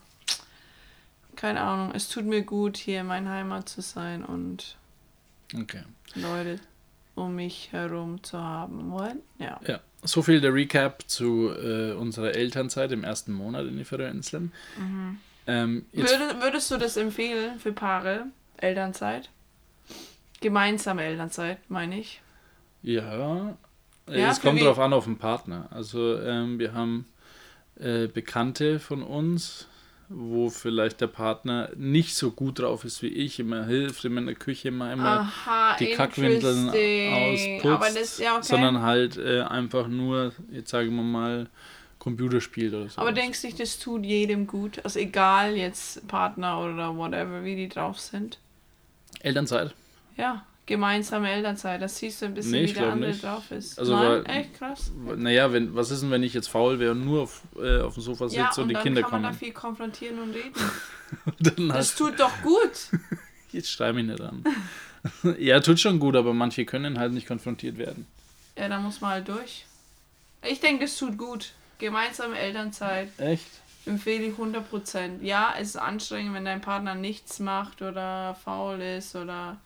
[1.37, 1.93] keine Ahnung.
[1.95, 4.77] Es tut mir gut, hier in meiner Heimat zu sein und
[5.55, 5.83] Okay.
[6.15, 6.59] Leute
[7.15, 8.91] um mich herum zu haben.
[8.91, 9.15] What?
[9.39, 9.61] Ja.
[9.67, 14.53] Ja, so viel der Recap zu äh, unserer Elternzeit im ersten Monat in die Färöerinseln.
[15.47, 18.27] Ähm, jetzt, Würde, würdest du das empfehlen für Paare?
[18.57, 19.31] Elternzeit?
[20.41, 22.21] Gemeinsame Elternzeit, meine ich.
[22.83, 23.57] ja,
[24.09, 25.69] Ja, es kommt darauf an auf den Partner.
[25.71, 27.07] Also ähm, wir haben
[27.77, 29.69] äh, Bekannte von uns,
[30.17, 34.27] wo vielleicht der Partner nicht so gut drauf ist wie ich, immer hilft, immer in
[34.27, 38.43] der Küche immer, immer Aha, die Kackwindeln ausputzt, das ja okay.
[38.45, 41.49] sondern halt äh, einfach nur, jetzt sagen wir mal,
[41.99, 43.01] Computer spielt oder so.
[43.01, 44.81] Aber denkst du nicht, das tut jedem gut?
[44.85, 48.39] Also egal jetzt Partner oder whatever, wie die drauf sind.
[49.21, 49.75] Elternzeit.
[50.17, 51.81] Ja, gemeinsame Elternzeit.
[51.83, 53.23] Das siehst du ein bisschen, Nee, wie ich der andere nicht.
[53.23, 53.79] drauf ist.
[53.79, 54.91] Also, Nein, weil- echt krass.
[55.17, 57.95] Naja, wenn, was ist denn, wenn ich jetzt faul wäre und nur auf, äh, auf
[57.95, 59.39] dem Sofa sitze Ja, und, und die dann Kinder kann man da kommen?
[59.39, 60.53] viel konfrontieren und reden.
[61.39, 62.71] Dann Das tut doch gut.
[63.53, 64.43] jetzt streim mich nicht an.
[65.39, 68.07] ja, tut schon gut, aber manche können halt nicht konfrontiert werden.
[68.59, 69.67] Ja, da muss man halt durch.
[70.43, 71.53] Ich denke, das tut gut.
[71.79, 73.47] Gemeinsame Elternzeit Echt?
[73.87, 75.23] empfehle ich 100%.
[75.23, 79.59] Ja, es ist anstrengend, wenn dein Partner nichts macht oder faul ist oder...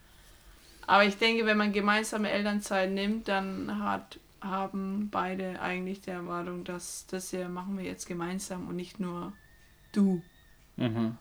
[0.89, 6.64] Aber ich denke, wenn man gemeinsame Elternzeit nimmt, dann hat, haben beide eigentlich die Erwartung,
[6.64, 9.32] dass das hier machen wir jetzt gemeinsam und nicht nur
[9.93, 10.22] du,
[10.76, 11.16] Mhm.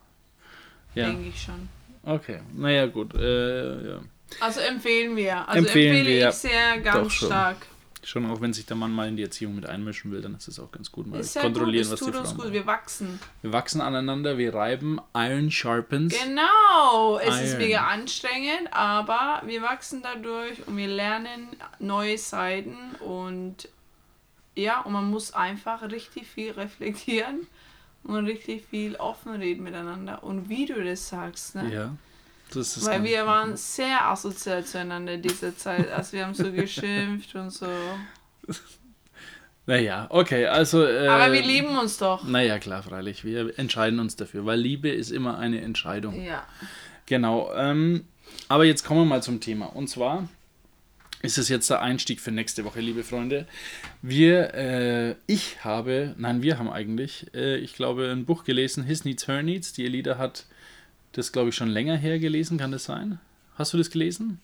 [0.93, 1.67] Ja, denke ich schon.
[2.03, 2.39] okay.
[2.55, 3.13] Naja, gut.
[3.15, 3.99] Äh, ja.
[4.39, 5.47] Also empfehlen wir.
[5.49, 7.57] Also Empfehlen empfehle wir, ich sehr ganz stark.
[7.57, 7.76] Schon
[8.31, 10.59] auch wenn sich der Mann mal in die Erziehung mit einmischen will, dann ist es
[10.59, 12.53] auch ganz gut, mal Ist ja kontrollieren, gut, was es die tut uns Frauen gut,
[12.53, 13.19] wir wachsen.
[13.41, 16.15] Wir wachsen aneinander, wir reiben, Iron sharpens.
[16.17, 17.57] Genau, es ist Iron.
[17.59, 21.47] mega anstrengend, aber wir wachsen dadurch und wir lernen
[21.79, 23.69] neue Seiten und
[24.55, 27.47] ja, und man muss einfach richtig viel reflektieren
[28.03, 30.23] und richtig viel offen reden miteinander.
[30.23, 31.71] Und wie du das sagst, ne?
[31.71, 31.95] Ja.
[32.53, 35.91] Weil wir waren sehr asozial zueinander in dieser Zeit.
[35.91, 37.67] Also wir haben so geschimpft und so.
[39.65, 40.85] Naja, okay, also.
[40.85, 42.23] Äh, Aber wir lieben uns doch.
[42.23, 43.25] Naja, klar, freilich.
[43.25, 46.23] Wir entscheiden uns dafür, weil Liebe ist immer eine Entscheidung.
[46.23, 46.47] Ja.
[47.05, 47.51] Genau.
[47.53, 48.05] Ähm,
[48.47, 49.65] aber jetzt kommen wir mal zum Thema.
[49.65, 50.29] Und zwar
[51.21, 53.45] ist es jetzt der Einstieg für nächste Woche, liebe Freunde.
[54.01, 59.03] Wir, äh, ich habe, nein, wir haben eigentlich, äh, ich glaube, ein Buch gelesen, His
[59.03, 59.73] Needs, Her Needs.
[59.73, 60.45] Die Elida hat
[61.13, 63.19] das, glaube ich, schon länger her gelesen, kann das sein?
[63.55, 64.39] Hast du das gelesen?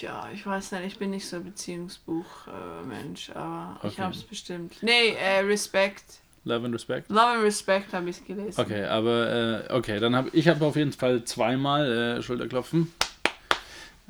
[0.00, 4.02] Ja, ich weiß nicht, ich bin nicht so ein Beziehungsbuch-Mensch, aber ich Okay.
[4.02, 4.76] habe es bestimmt.
[4.82, 6.04] Nee, äh, Respect.
[6.44, 7.10] Love and Respect?
[7.10, 8.58] Love and Respect habe ich gelesen.
[8.58, 12.90] Okay, aber äh, okay, dann habe ich habe auf jeden Fall zweimal äh, Schulterklopfen,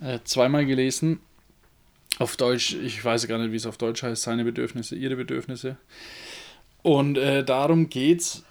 [0.00, 1.18] äh, zweimal gelesen.
[2.20, 5.76] Auf Deutsch, ich weiß gar nicht, wie es auf Deutsch heißt, seine Bedürfnisse, ihre Bedürfnisse.
[6.82, 8.44] Und äh, darum geht's.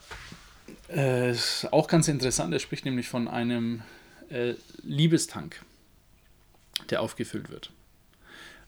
[0.89, 2.53] Äh, ist auch ganz interessant.
[2.53, 3.82] Er spricht nämlich von einem
[4.30, 4.53] äh,
[4.84, 5.61] Liebestank,
[6.89, 7.72] der aufgefüllt wird.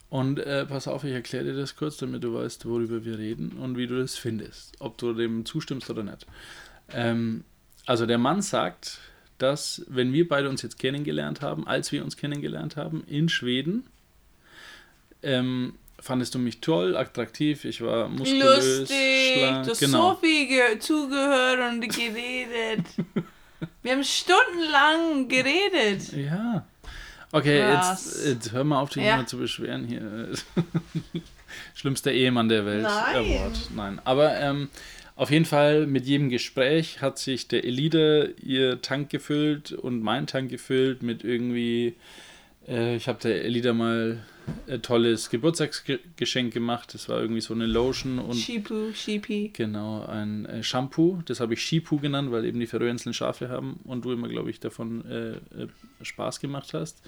[0.10, 3.54] Und äh, pass auf, ich erkläre dir das kurz, damit du weißt, worüber wir reden
[3.54, 4.76] und wie du das findest.
[4.80, 6.28] Ob du dem zustimmst oder nicht.
[6.90, 7.46] Ähm,
[7.86, 9.00] also der Mann sagt,
[9.38, 13.88] dass wenn wir beide uns jetzt kennengelernt haben, als wir uns kennengelernt haben in Schweden,
[15.24, 20.14] ähm, fandest du mich toll, attraktiv, ich war muskulös, Lustig, schlank, du hast genau.
[20.14, 22.86] so viel ge zugehört und geredet.
[23.84, 26.12] Wir haben stundenlang geredet.
[26.14, 26.66] Ja.
[27.32, 29.16] Okay, jetzt, jetzt hör mal auf, dich Ja.
[29.16, 30.30] immer zu beschweren hier.
[31.76, 32.84] Schlimmster Ehemann der Welt.
[32.84, 33.16] Nein.
[33.16, 33.60] Award.
[33.76, 34.02] Nein.
[34.04, 34.70] Aber ähm,
[35.16, 40.28] auf jeden Fall mit jedem Gespräch hat sich der Elida ihr Tank gefüllt und mein
[40.28, 41.96] Tank gefüllt mit irgendwie.
[42.68, 44.24] Äh, ich habe der Elida mal
[44.68, 46.94] ein tolles Geburtstagsgeschenk gemacht.
[46.94, 49.52] Das war irgendwie so eine Lotion und Shipu, Shipi.
[49.54, 51.22] Genau, ein äh, Shampoo.
[51.26, 54.50] Das habe ich Shipu genannt, weil eben die Färöerinseln Schafe haben und du immer, glaube
[54.50, 55.68] ich, davon äh, äh,
[56.02, 57.02] Spaß gemacht hast.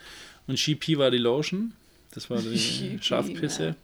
[0.48, 1.74] Und Shipi war die Lotion.
[2.12, 3.64] Das war die Shipi, Schafpisse.
[3.64, 3.76] ne?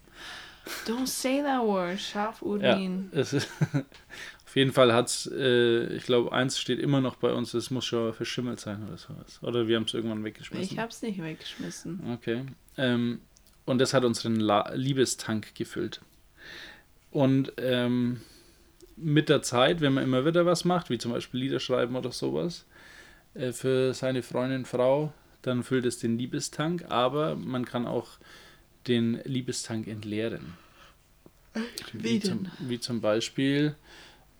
[0.85, 1.99] Don't say that word.
[1.99, 2.79] Scharf Ja,
[3.11, 3.33] es
[4.45, 7.71] auf jeden Fall hat es, äh, ich glaube, eins steht immer noch bei uns, es
[7.71, 9.39] muss schon verschimmelt sein oder sowas.
[9.41, 10.73] Oder wir haben es irgendwann weggeschmissen.
[10.73, 12.01] Ich hab's nicht weggeschmissen.
[12.13, 12.45] Okay.
[12.77, 13.21] Ähm,
[13.69, 16.01] und das hat unseren La Liebestank gefüllt.
[17.11, 18.21] Und ähm,
[18.95, 22.11] mit der Zeit, wenn man immer wieder was macht, wie zum Beispiel Lieder schreiben oder
[22.11, 22.65] sowas,
[23.35, 25.13] äh, für seine Freundin, Frau,
[25.43, 28.17] dann füllt es den Liebestank, aber man kann auch
[28.87, 30.57] den Liebestank entleeren.
[31.93, 32.51] Wie zum, denn?
[32.69, 33.75] wie zum Beispiel,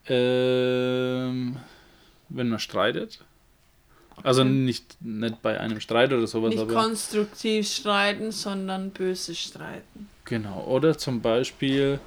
[0.07, 1.57] ähm,
[2.29, 3.23] wenn man streitet
[4.23, 6.73] Also nicht, nicht bei einem Streit oder sowas, Nicht aber.
[6.73, 10.09] konstruktiv streiten, sondern böse streiten.
[10.25, 10.63] Genau.
[10.65, 11.99] Oder zum Beispiel,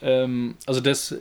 [0.00, 1.16] ähm, also das,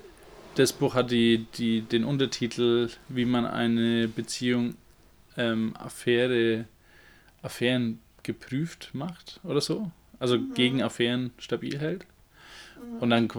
[0.55, 4.75] das Buch hat die, die, den Untertitel, wie man eine Beziehung
[5.37, 6.65] ähm, Affäre,
[7.41, 9.91] Affären geprüft macht oder so.
[10.19, 12.05] Also gegen Affären stabil hält.
[12.99, 13.29] Und dann,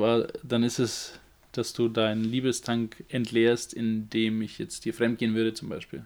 [0.43, 1.19] dann ist es,
[1.53, 6.05] dass du deinen Liebestank entleerst, indem ich jetzt dir fremdgehen würde zum Beispiel.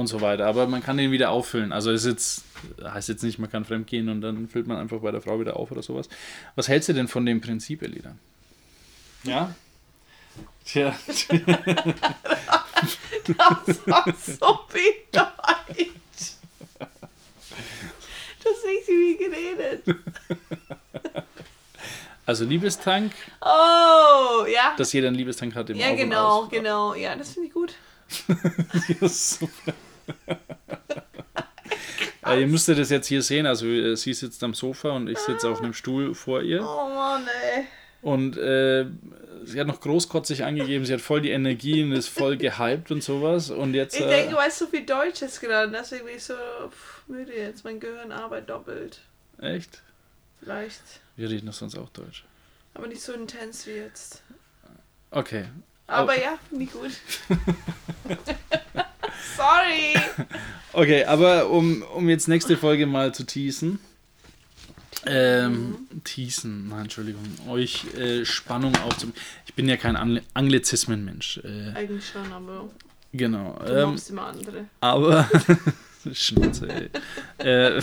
[0.00, 0.46] Und so weiter.
[0.46, 1.72] Aber man kann den wieder auffüllen.
[1.72, 2.42] Also ist jetzt,
[2.82, 5.56] heißt jetzt nicht, man kann fremdgehen und dann füllt man einfach bei der Frau wieder
[5.56, 6.08] auf oder sowas.
[6.54, 8.14] Was hältst du denn von dem Prinzip, Elida?
[9.24, 9.54] Ja?
[10.64, 10.94] Tja.
[13.26, 15.90] Das war so wie Deutsch.
[18.42, 19.84] Das ist wie geredet.
[22.26, 24.74] Also Liebestank, Oh, ja.
[24.76, 26.48] dass jeder einen Liebestank hat im Ja, Auf und genau, Aus.
[26.50, 26.94] genau.
[26.94, 27.74] Ja, das finde ich gut.
[29.00, 29.72] Ja, super.
[32.24, 33.46] Äh, ihr müsstet das jetzt hier sehen.
[33.46, 36.62] Also äh, sie sitzt am Sofa und ich sitze auf einem Stuhl vor ihr.
[36.62, 37.64] Oh Mann, ey.
[38.02, 38.86] Und äh,
[39.44, 43.02] sie hat noch großkotzig angegeben, sie hat voll die Energie und ist voll gehypt und
[43.02, 43.50] sowas.
[43.50, 43.94] Und jetzt.
[43.94, 47.32] Ich äh, denke, du weißt so viel Deutsches gerade, deswegen bin ich so pff, müde
[47.34, 47.64] jetzt.
[47.64, 49.00] Mein Gehirn arbeitet doppelt.
[49.38, 49.82] Echt?
[50.40, 50.82] Vielleicht.
[51.16, 52.24] Wir reden doch sonst auch Deutsch.
[52.74, 54.22] Aber nicht so intens wie jetzt.
[55.10, 55.44] Okay.
[55.86, 56.92] Aber ja, finde ich gut.
[59.40, 60.26] Sorry.
[60.72, 63.80] Okay, aber um, um jetzt nächste Folge mal zu teasen.
[65.04, 69.16] Ähm, teasen, nein, Entschuldigung, euch äh, Spannung aufzubauen.
[69.46, 71.38] Ich bin ja kein Angli Anglizismenmensch.
[71.42, 72.68] Äh, Eigentlich schon, aber
[73.12, 73.58] genau.
[73.66, 74.66] du Ähm, machst immer andere.
[74.80, 75.28] aber.
[76.12, 76.90] Schnauze, ey.
[77.44, 77.82] äh,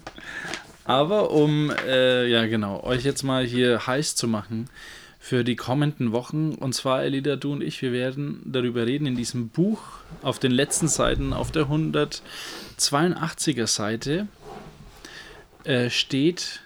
[0.84, 4.68] aber um, äh, ja, genau, euch jetzt mal hier heiß zu machen
[5.24, 6.52] für die kommenden Wochen.
[6.52, 9.80] Und zwar, Elida, du und ich, wir werden darüber reden in diesem Buch
[10.20, 14.28] auf den letzten Seiten, auf der 182er Seite,
[15.64, 16.60] äh, steht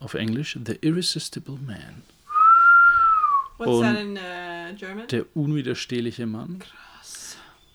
[0.00, 2.02] auf Englisch The Irresistible Man.
[3.58, 5.06] What's und- that in uh, German?
[5.06, 6.64] Der unwiderstehliche Mann.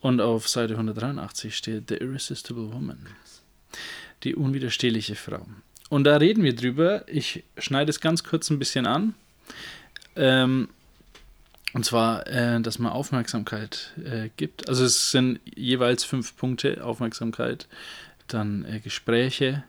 [0.02, 3.08] Und auf Seite 183 steht The Irresistible Woman.
[4.24, 5.48] Die unwiderstehliche Frau.
[5.88, 7.06] Und da reden wir drüber.
[7.08, 9.14] Ich schneide es ganz kurz ein bisschen an.
[10.18, 10.70] Ähm,
[11.74, 14.68] und zwar, äh, dass man Aufmerksamkeit äh, gibt.
[14.68, 17.68] Also es sind jeweils fünf Punkte Aufmerksamkeit,
[18.28, 19.64] dann äh, Gespräche,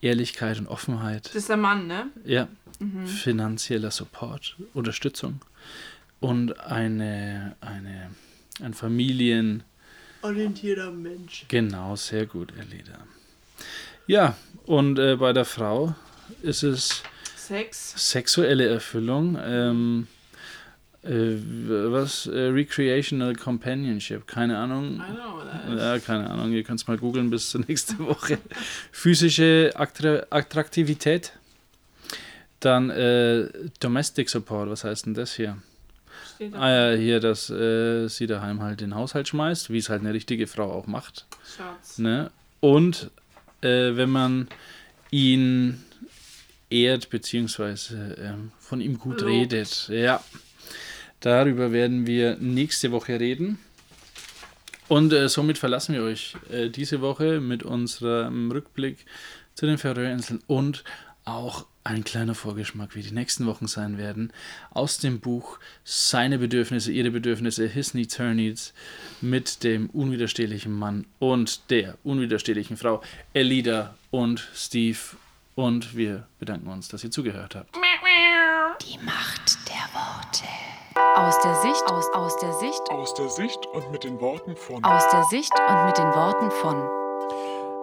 [0.00, 1.26] Ehrlichkeit und Offenheit.
[1.26, 2.08] Das ist der Mann, ne?
[2.24, 2.48] Ja,
[3.06, 5.40] finanzieller Support, Unterstützung
[6.20, 8.10] und eine, eine,
[8.62, 9.64] ein Familien,
[10.22, 11.44] Orientierter Mensch.
[11.48, 12.98] genau, sehr gut, Elida.
[14.06, 14.36] Ja,
[14.66, 15.94] und äh, bei der Frau
[16.42, 17.02] ist es
[17.48, 17.94] Sex.
[17.96, 20.06] sexuelle Erfüllung, ähm,
[21.02, 21.36] äh,
[21.90, 24.96] was, äh, Recreational Companionship, keine Ahnung.
[24.96, 25.76] Know.
[25.76, 28.38] Ja, keine Ahnung, ihr könnt es mal googeln bis zur nächsten Woche.
[28.92, 31.32] Physische Attra Attraktivität.
[32.60, 33.48] Dann äh,
[33.80, 35.56] Domestic Support, was heißt denn das hier?
[36.52, 40.12] Ah ja, hier, dass äh, sie daheim halt den Haushalt schmeißt, wie es halt eine
[40.12, 41.26] richtige Frau auch macht.
[41.56, 41.98] Schatz.
[41.98, 42.30] Ne?
[42.60, 43.10] Und
[43.60, 44.48] äh, wenn man
[45.10, 45.82] ihn
[46.70, 49.32] ehrt, beziehungsweise ähm, von ihm gut Lobt.
[49.32, 49.88] redet.
[49.88, 50.22] Ja,
[51.20, 53.58] darüber werden wir nächste Woche reden.
[54.88, 59.04] Und äh, somit verlassen wir euch äh, diese Woche mit unserem Rückblick
[59.54, 60.82] zu den Färöerinseln und
[61.24, 64.32] auch ein kleiner Vorgeschmack, wie die nächsten Wochen sein werden,
[64.70, 68.74] aus dem Buch Seine Bedürfnisse, ihre Bedürfnisse, His Needs, Her Needs,
[69.20, 73.02] mit dem unwiderstehlichen Mann und der unwiderstehlichen Frau
[73.32, 74.98] Elida und Steve.
[75.58, 77.74] Und wir bedanken uns, dass ihr zugehört habt.
[77.74, 80.44] Die Macht der Worte.
[81.16, 84.84] Aus der Sicht, aus, aus der Sicht, Aus der Sicht und mit den Worten von
[84.84, 86.97] aus der Sicht und mit den Worten von.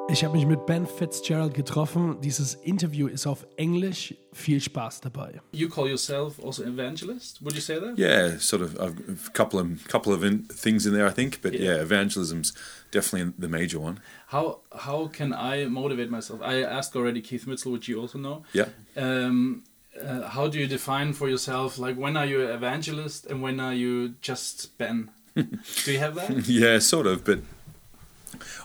[0.07, 2.21] Ich habe mich mit Ben Fitzgerald getroffen.
[2.21, 4.13] Dieses Interview ist auf Englisch.
[4.33, 5.41] Viel Spaß dabei.
[5.51, 7.43] You call yourself also evangelist?
[7.43, 7.97] Would you say that?
[7.97, 8.93] Yeah, sort of a
[9.33, 11.41] couple of couple of in, things in there, I think.
[11.41, 12.53] But yeah, evangelism's
[12.91, 13.99] definitely the major one.
[14.27, 16.39] How how can I motivate myself?
[16.41, 18.43] I asked already Keith Mitchell, which you also know.
[18.53, 18.67] Yeah.
[18.95, 19.63] Um,
[19.99, 21.79] uh, how do you define for yourself?
[21.79, 25.09] Like when are you an evangelist and when are you just Ben?
[25.35, 26.29] do you have that?
[26.47, 27.23] Yeah, sort of.
[27.25, 27.39] But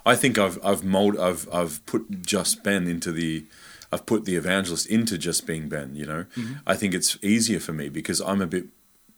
[0.05, 3.45] I think I've I've mold I've I've put just Ben into the
[3.93, 5.95] I've put the evangelist into just being Ben.
[5.95, 6.55] You know, mm-hmm.
[6.66, 8.66] I think it's easier for me because I'm a bit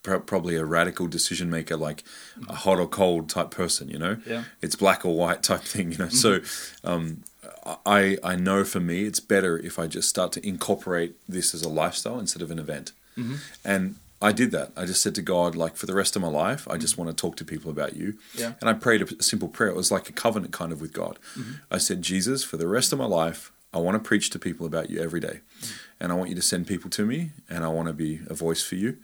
[0.03, 2.05] pro- probably a radical decision maker, like
[2.49, 3.89] a hot or cold type person.
[3.89, 4.45] You know, Yeah.
[4.61, 5.93] it's black or white type thing.
[5.93, 6.45] You know, mm-hmm.
[6.85, 7.25] so um,
[7.87, 11.63] I I know for me it's better if I just start to incorporate this as
[11.63, 13.37] a lifestyle instead of an event, mm-hmm.
[13.65, 14.73] and I did that.
[14.77, 17.05] I just said to God, like, for the rest of my life, I just mm-hmm.
[17.05, 18.19] want to talk to people about you.
[18.35, 18.55] Yeah.
[18.61, 19.71] And I prayed a simple prayer.
[19.71, 21.19] It was like a covenant kind of with God.
[21.37, 21.53] Mm-hmm.
[21.71, 24.67] I said, Jesus, for the rest of my life, I want to preach to people
[24.67, 25.41] about you every day.
[25.61, 25.77] Mm-hmm.
[26.01, 28.35] And I want you to send people to me, and I want to be a
[28.35, 28.99] voice for you,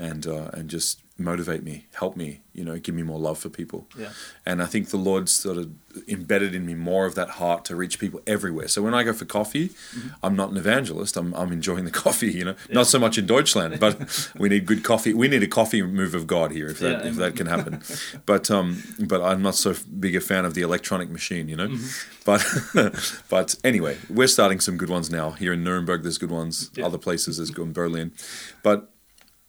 [0.00, 3.48] and uh, and just motivate me, help me, you know, give me more love for
[3.48, 3.86] people.
[3.96, 4.10] Yeah.
[4.46, 5.70] And I think the Lord sort of
[6.08, 8.68] embedded in me more of that heart to reach people everywhere.
[8.68, 10.08] So when I go for coffee, Mm-hmm.
[10.22, 11.16] I'm not an evangelist.
[11.16, 14.66] I'm, I'm enjoying the coffee, you know, not so much in Deutschland, but we need
[14.66, 15.12] good coffee.
[15.14, 17.82] We need a coffee move of God here if that, Yeah, if that can happen.
[18.26, 21.68] But, um, but I'm not so big a fan of the electronic machine, you know,
[21.68, 22.20] Mm-hmm.
[22.24, 26.02] but, but anyway, we're starting some good ones now here in Nuremberg.
[26.02, 26.86] There's good ones, Yeah.
[26.86, 28.12] other places there's good in Berlin,
[28.62, 28.90] but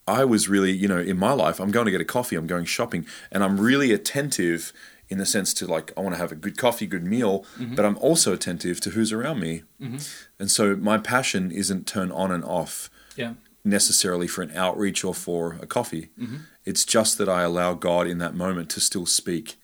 [0.08, 2.48] I was really, you know, in my life, I'm going to get a coffee, I'm
[2.48, 4.74] going shopping, and I'm really attentive
[5.10, 7.76] in the sense to like, I want to have a good coffee, good meal, mm-hmm.
[7.76, 9.64] but I'm also attentive to who's around me.
[9.82, 9.98] Mm-hmm.
[10.40, 13.34] And so my passion isn't turned on and off Yeah.
[13.64, 16.10] necessarily for an outreach or for a coffee.
[16.20, 16.38] Mm-hmm.
[16.64, 19.58] It's just that I allow God in that moment to still speak.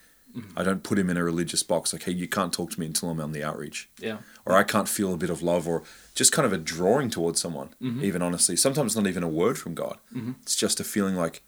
[0.55, 2.85] I don't put him in a religious box like, hey, you can't talk to me
[2.85, 4.17] until I'm on the outreach Yeah.
[4.45, 5.83] or I can't feel a bit of love or
[6.15, 8.03] just kind of a drawing towards someone, mm-hmm.
[8.03, 8.55] even honestly.
[8.55, 9.97] Sometimes not even a word from God.
[10.15, 10.33] Mm-hmm.
[10.43, 11.41] It's just a feeling like,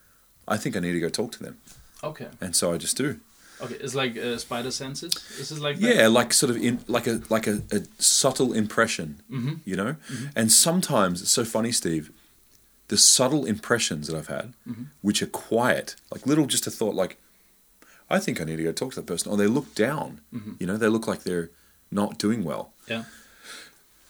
[0.47, 1.57] I think I need to go talk to them.
[2.03, 2.27] Okay.
[2.41, 3.19] And so I just do.
[3.61, 3.75] Okay.
[3.75, 5.13] It's like uh, spider senses.
[5.37, 5.95] Is it like that?
[5.95, 9.55] Yeah, like sort of in like a like a, a subtle impression, mm-hmm.
[9.65, 9.97] you know.
[10.35, 12.11] And sometimes it's so funny, Steve.
[12.87, 14.53] The subtle impressions that I've had,
[15.01, 17.17] which are quiet, like little, just a thought, like
[18.09, 20.21] I think I need to go talk to that person, or they look down,
[20.59, 21.49] you know, they look like they're
[21.91, 22.73] not doing well.
[22.87, 23.03] Yeah.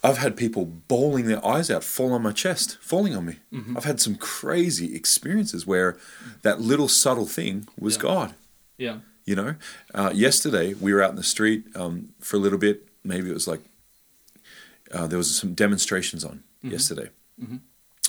[0.02, 3.36] I've had people bawling their eyes out, fall on my chest, falling on me.
[3.76, 5.98] I've had some crazy experiences where
[6.44, 8.02] that little subtle thing was Yeah.
[8.02, 8.34] God.
[8.78, 8.98] Yeah.
[9.26, 9.56] You know,
[9.94, 12.88] uh, yesterday we were out in the street um, for a little bit.
[13.04, 13.60] Maybe it was like
[14.92, 17.10] uh, there was some demonstrations on yesterday,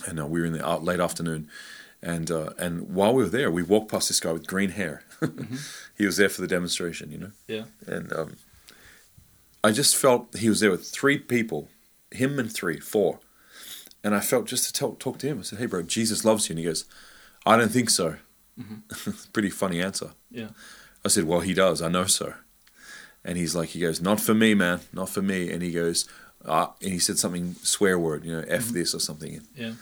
[0.06, 1.48] and uh, we were in the late afternoon.
[2.02, 5.02] And uh, and while we were there, we walked past this guy with green hair.
[5.98, 7.32] he was there for the demonstration, you know.
[7.46, 7.64] Yeah.
[7.86, 8.36] And um,
[9.62, 11.68] I just felt he was there with three people,
[12.10, 13.20] him and three, four.
[14.02, 15.40] And I felt just to tell, talk to him.
[15.40, 16.84] I said, "Hey, bro, Jesus loves you." And he goes,
[17.44, 18.16] "I don't think so."
[19.32, 20.12] Pretty funny answer.
[20.30, 20.48] Yeah.
[21.04, 21.82] I said, "Well, he does.
[21.82, 22.34] I know so."
[23.22, 24.80] And he's like, he goes, "Not for me, man.
[24.92, 26.08] Not for me." And he goes,
[26.44, 29.40] uh, and he said something swear word, you know, f this or something.
[29.54, 29.72] Yeah.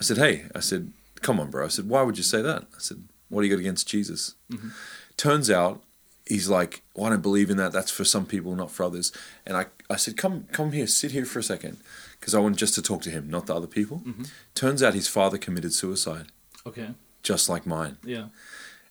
[0.00, 0.92] I said, "Hey," I said,
[1.22, 3.54] "Come on, bro." I said, "Why would you say that?" I said, "What do you
[3.54, 4.68] got against Jesus?" Mm-hmm.
[5.16, 5.82] Turns out
[6.26, 7.72] he's like, well, "I don't believe in that.
[7.72, 9.12] That's for some people, not for others."
[9.46, 11.78] And I, I said, "Come, come here, sit here for a second,
[12.20, 14.24] because I want just to talk to him, not the other people." Mm-hmm.
[14.54, 16.26] Turns out his father committed suicide,
[16.66, 16.90] Okay.
[17.22, 17.96] just like mine.
[18.04, 18.26] Yeah.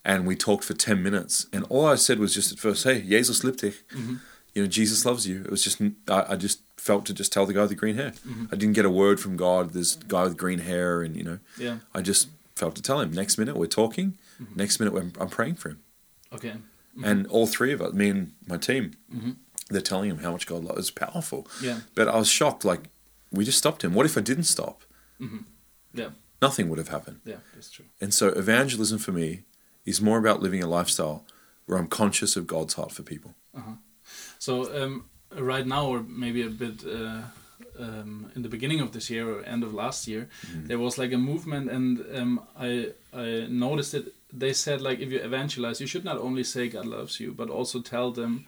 [0.04, 3.02] And we talked for ten minutes, and all I said was just at first, "Hey,
[3.02, 4.16] Jesus liebt dich." Mm-hmm.
[4.56, 5.42] You know, Jesus loves you.
[5.46, 7.96] It was just I, I just felt to just tell the guy with the green
[7.96, 8.14] hair.
[8.52, 9.74] I didn't get a word from God.
[9.74, 11.78] This guy with green hair, and you know, Yeah.
[11.94, 13.12] I just felt to tell him.
[13.12, 14.18] Next minute we're talking.
[14.56, 15.80] Next minute we're, I'm praying for him,
[16.34, 16.54] Okay.
[17.04, 18.92] and all three of us, me and my team,
[19.70, 20.80] they're telling him how much God loves.
[20.80, 21.48] It's powerful.
[21.62, 21.80] Yeah.
[21.96, 22.64] But I was shocked.
[22.66, 22.82] Like
[23.32, 23.94] we just stopped him.
[23.94, 24.84] What if I didn't stop?
[25.94, 26.10] Yeah.
[26.42, 27.20] Nothing would have happened.
[27.26, 27.38] Yeah.
[27.54, 27.86] That's true.
[28.00, 29.44] And so evangelism for me
[29.86, 31.26] is more about living a lifestyle
[31.66, 33.34] where I'm conscious of God's heart for people.
[34.40, 34.52] So
[34.84, 37.22] um, right now, or maybe a bit uh,
[37.80, 41.12] um, in the beginning of this year or end of last year, there was like
[41.12, 44.14] a movement, and um, I I noticed it.
[44.40, 47.50] They said like if you evangelize, you should not only say God loves you, but
[47.50, 48.46] also tell them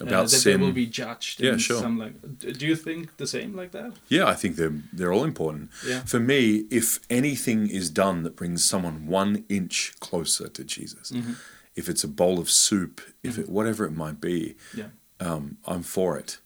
[0.00, 0.60] uh, that sin.
[0.60, 1.40] they will be judged.
[1.40, 1.80] Yeah, in sure.
[1.80, 2.14] Some like,
[2.58, 3.92] do you think the same like that?
[4.08, 5.70] Yeah, I think they're they're all important.
[5.86, 6.04] Yeah.
[6.04, 11.12] For me, if anything is done that brings someone one inch closer to Jesus,
[11.74, 14.88] if it's a bowl of soup, if it whatever it might be, Yeah.
[15.20, 16.38] um, I'm for it.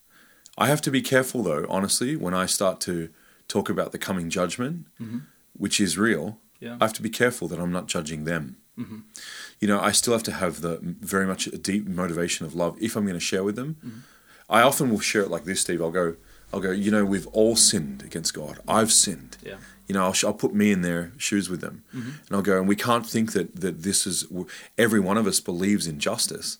[0.59, 3.09] I have to be careful though, honestly, when I start to
[3.49, 4.87] talk about the coming judgment,
[5.53, 6.39] which is real.
[6.61, 6.77] Yeah.
[6.81, 8.57] I have to be careful that I'm not judging them.
[8.79, 8.99] Mm-hmm.
[9.61, 12.77] You know, I still have to have the very much a deep motivation of love
[12.81, 13.77] if I'm going to share with them.
[13.85, 13.99] Mm-hmm.
[14.49, 15.83] I often will share it like this, Steve.
[15.83, 16.17] I'll go,
[16.53, 16.71] I'll go.
[16.71, 18.61] You know, we've all sinned against God.
[18.69, 19.39] I've sinned.
[19.43, 19.57] Yeah.
[19.89, 22.09] You know, I'll, I'll put me in their shoes with them, mm-hmm.
[22.09, 22.59] and I'll go.
[22.59, 24.27] And we can't think that that this is
[24.77, 26.59] every one of us believes in justice.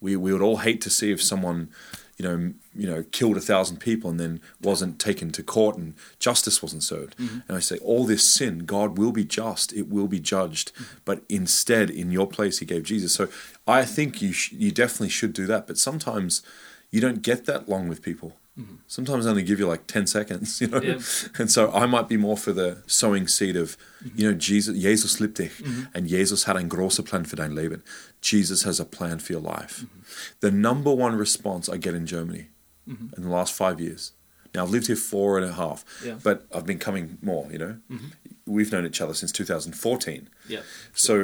[0.00, 1.70] We we would all hate to see if someone,
[2.16, 5.94] you know, you know, killed a thousand people and then wasn't taken to court and
[6.18, 7.16] justice wasn't served.
[7.18, 7.40] Mm-hmm.
[7.46, 9.72] And I say, all this sin, God will be just.
[9.74, 10.74] It will be judged.
[10.74, 10.96] Mm-hmm.
[11.04, 13.12] But instead, in your place, He gave Jesus.
[13.12, 13.28] So
[13.66, 15.66] I think you sh- you definitely should do that.
[15.66, 16.42] But sometimes
[16.90, 18.36] you don't get that long with people.
[18.58, 18.76] Mm-hmm.
[18.86, 20.80] Sometimes I only give you like ten seconds, you know.
[20.80, 20.98] Yeah.
[21.38, 23.76] And so I might be more for the sowing seed of,
[24.14, 25.62] you know, Jesus, Jesus liebt dich,
[25.92, 27.82] and Jesus hat ein großer Plan für dein Leben.
[28.26, 29.74] Jesus has a plan for your life.
[29.84, 30.00] Mm-hmm.
[30.40, 32.48] The number one response I get in Germany
[32.88, 33.14] mm-hmm.
[33.16, 34.12] in the last five years,
[34.52, 36.18] Now I've lived here four and a half, Yeah.
[36.26, 37.44] but I've been coming more.
[37.52, 38.06] You know, mm-hmm.
[38.54, 40.28] we've known each other since 2014.
[40.48, 40.62] Yeah.
[40.92, 41.14] So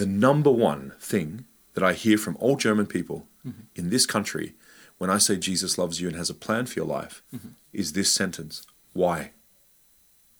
[0.00, 3.26] the number one thing that I hear from all German people
[3.74, 4.54] in this country
[4.98, 7.22] when I say Jesus loves you and has a plan for your life
[7.72, 9.30] is this sentence: Why?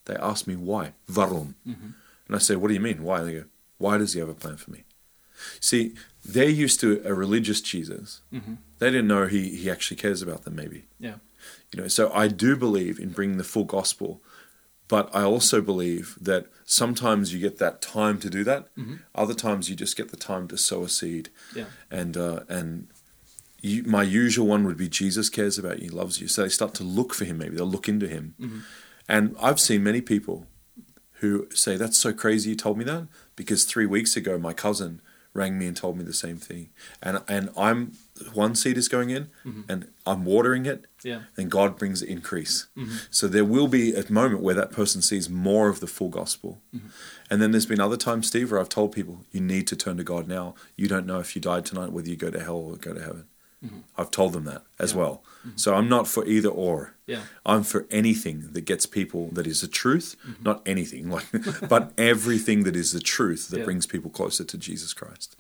[0.07, 0.93] They ask me why.
[1.17, 1.55] Warum?
[2.27, 3.03] And I say, what do you mean?
[3.03, 3.23] Why?
[3.23, 3.45] They go,
[3.81, 4.85] why does he have a plan for me?
[5.59, 8.21] See, they're used to a religious Jesus.
[8.33, 8.55] Mm-hmm.
[8.79, 10.85] They didn't know he, he actually cares about them, maybe.
[10.99, 11.15] Yeah.
[11.73, 14.23] You know, so I do believe in bringing the full gospel,
[14.87, 18.75] but I also believe that sometimes you get that time to do that.
[18.77, 18.97] Mm-hmm.
[19.15, 21.31] Other times you just get the time to sow a seed.
[21.57, 21.67] Yeah.
[21.91, 22.89] And uh, and
[23.63, 26.29] you, my usual one would be Jesus cares about you, he loves you.
[26.29, 27.39] So they start to look for him.
[27.39, 28.35] Maybe they'll look into him.
[28.39, 28.59] Mm-hmm.
[29.09, 30.47] And I've seen many people
[31.21, 35.01] who say, "That's so crazy you told me that," because three weeks ago my cousin
[35.33, 36.71] rang me and told me the same thing.
[37.03, 37.93] And and I'm
[38.33, 39.63] one seed is going in, mm-hmm.
[39.69, 41.23] and I'm watering it, Yeah.
[41.37, 42.67] and God brings increase.
[42.77, 42.97] Mm-hmm.
[43.11, 46.61] So there will be a moment where that person sees more of the full gospel.
[46.75, 46.89] Mm-hmm.
[47.31, 49.97] And then there's been other times, Steve, where I've told people, you need to turn
[49.99, 50.55] to God now.
[50.77, 53.01] You don't know if you died tonight whether you go to hell or go to
[53.01, 53.27] heaven.
[53.99, 55.23] I've told them that as well.
[55.57, 56.95] So I'm not for either or.
[57.07, 57.23] Yeah.
[57.45, 61.27] I'm for anything that gets people that is the truth, not anything like,
[61.69, 63.65] but everything that is the truth that Yeah.
[63.67, 65.37] brings people closer to Jesus Christ.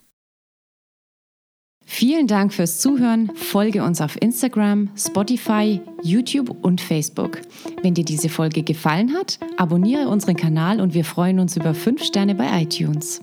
[1.87, 3.35] Vielen Dank fürs Zuhören.
[3.35, 7.41] Folge uns auf Instagram, Spotify, YouTube und Facebook.
[7.83, 12.03] Wenn dir diese Folge gefallen hat, abonniere unseren Kanal und wir freuen uns über 5
[12.05, 13.23] Sterne bei iTunes.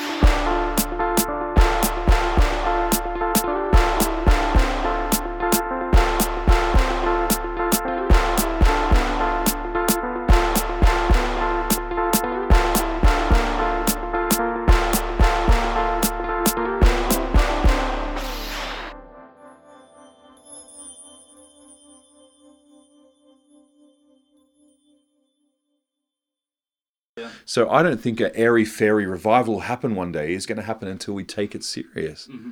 [27.45, 30.33] So I don't think a airy fairy revival will happen one day.
[30.33, 32.27] It's going to happen until we take it serious.
[32.27, 32.51] Mm-hmm.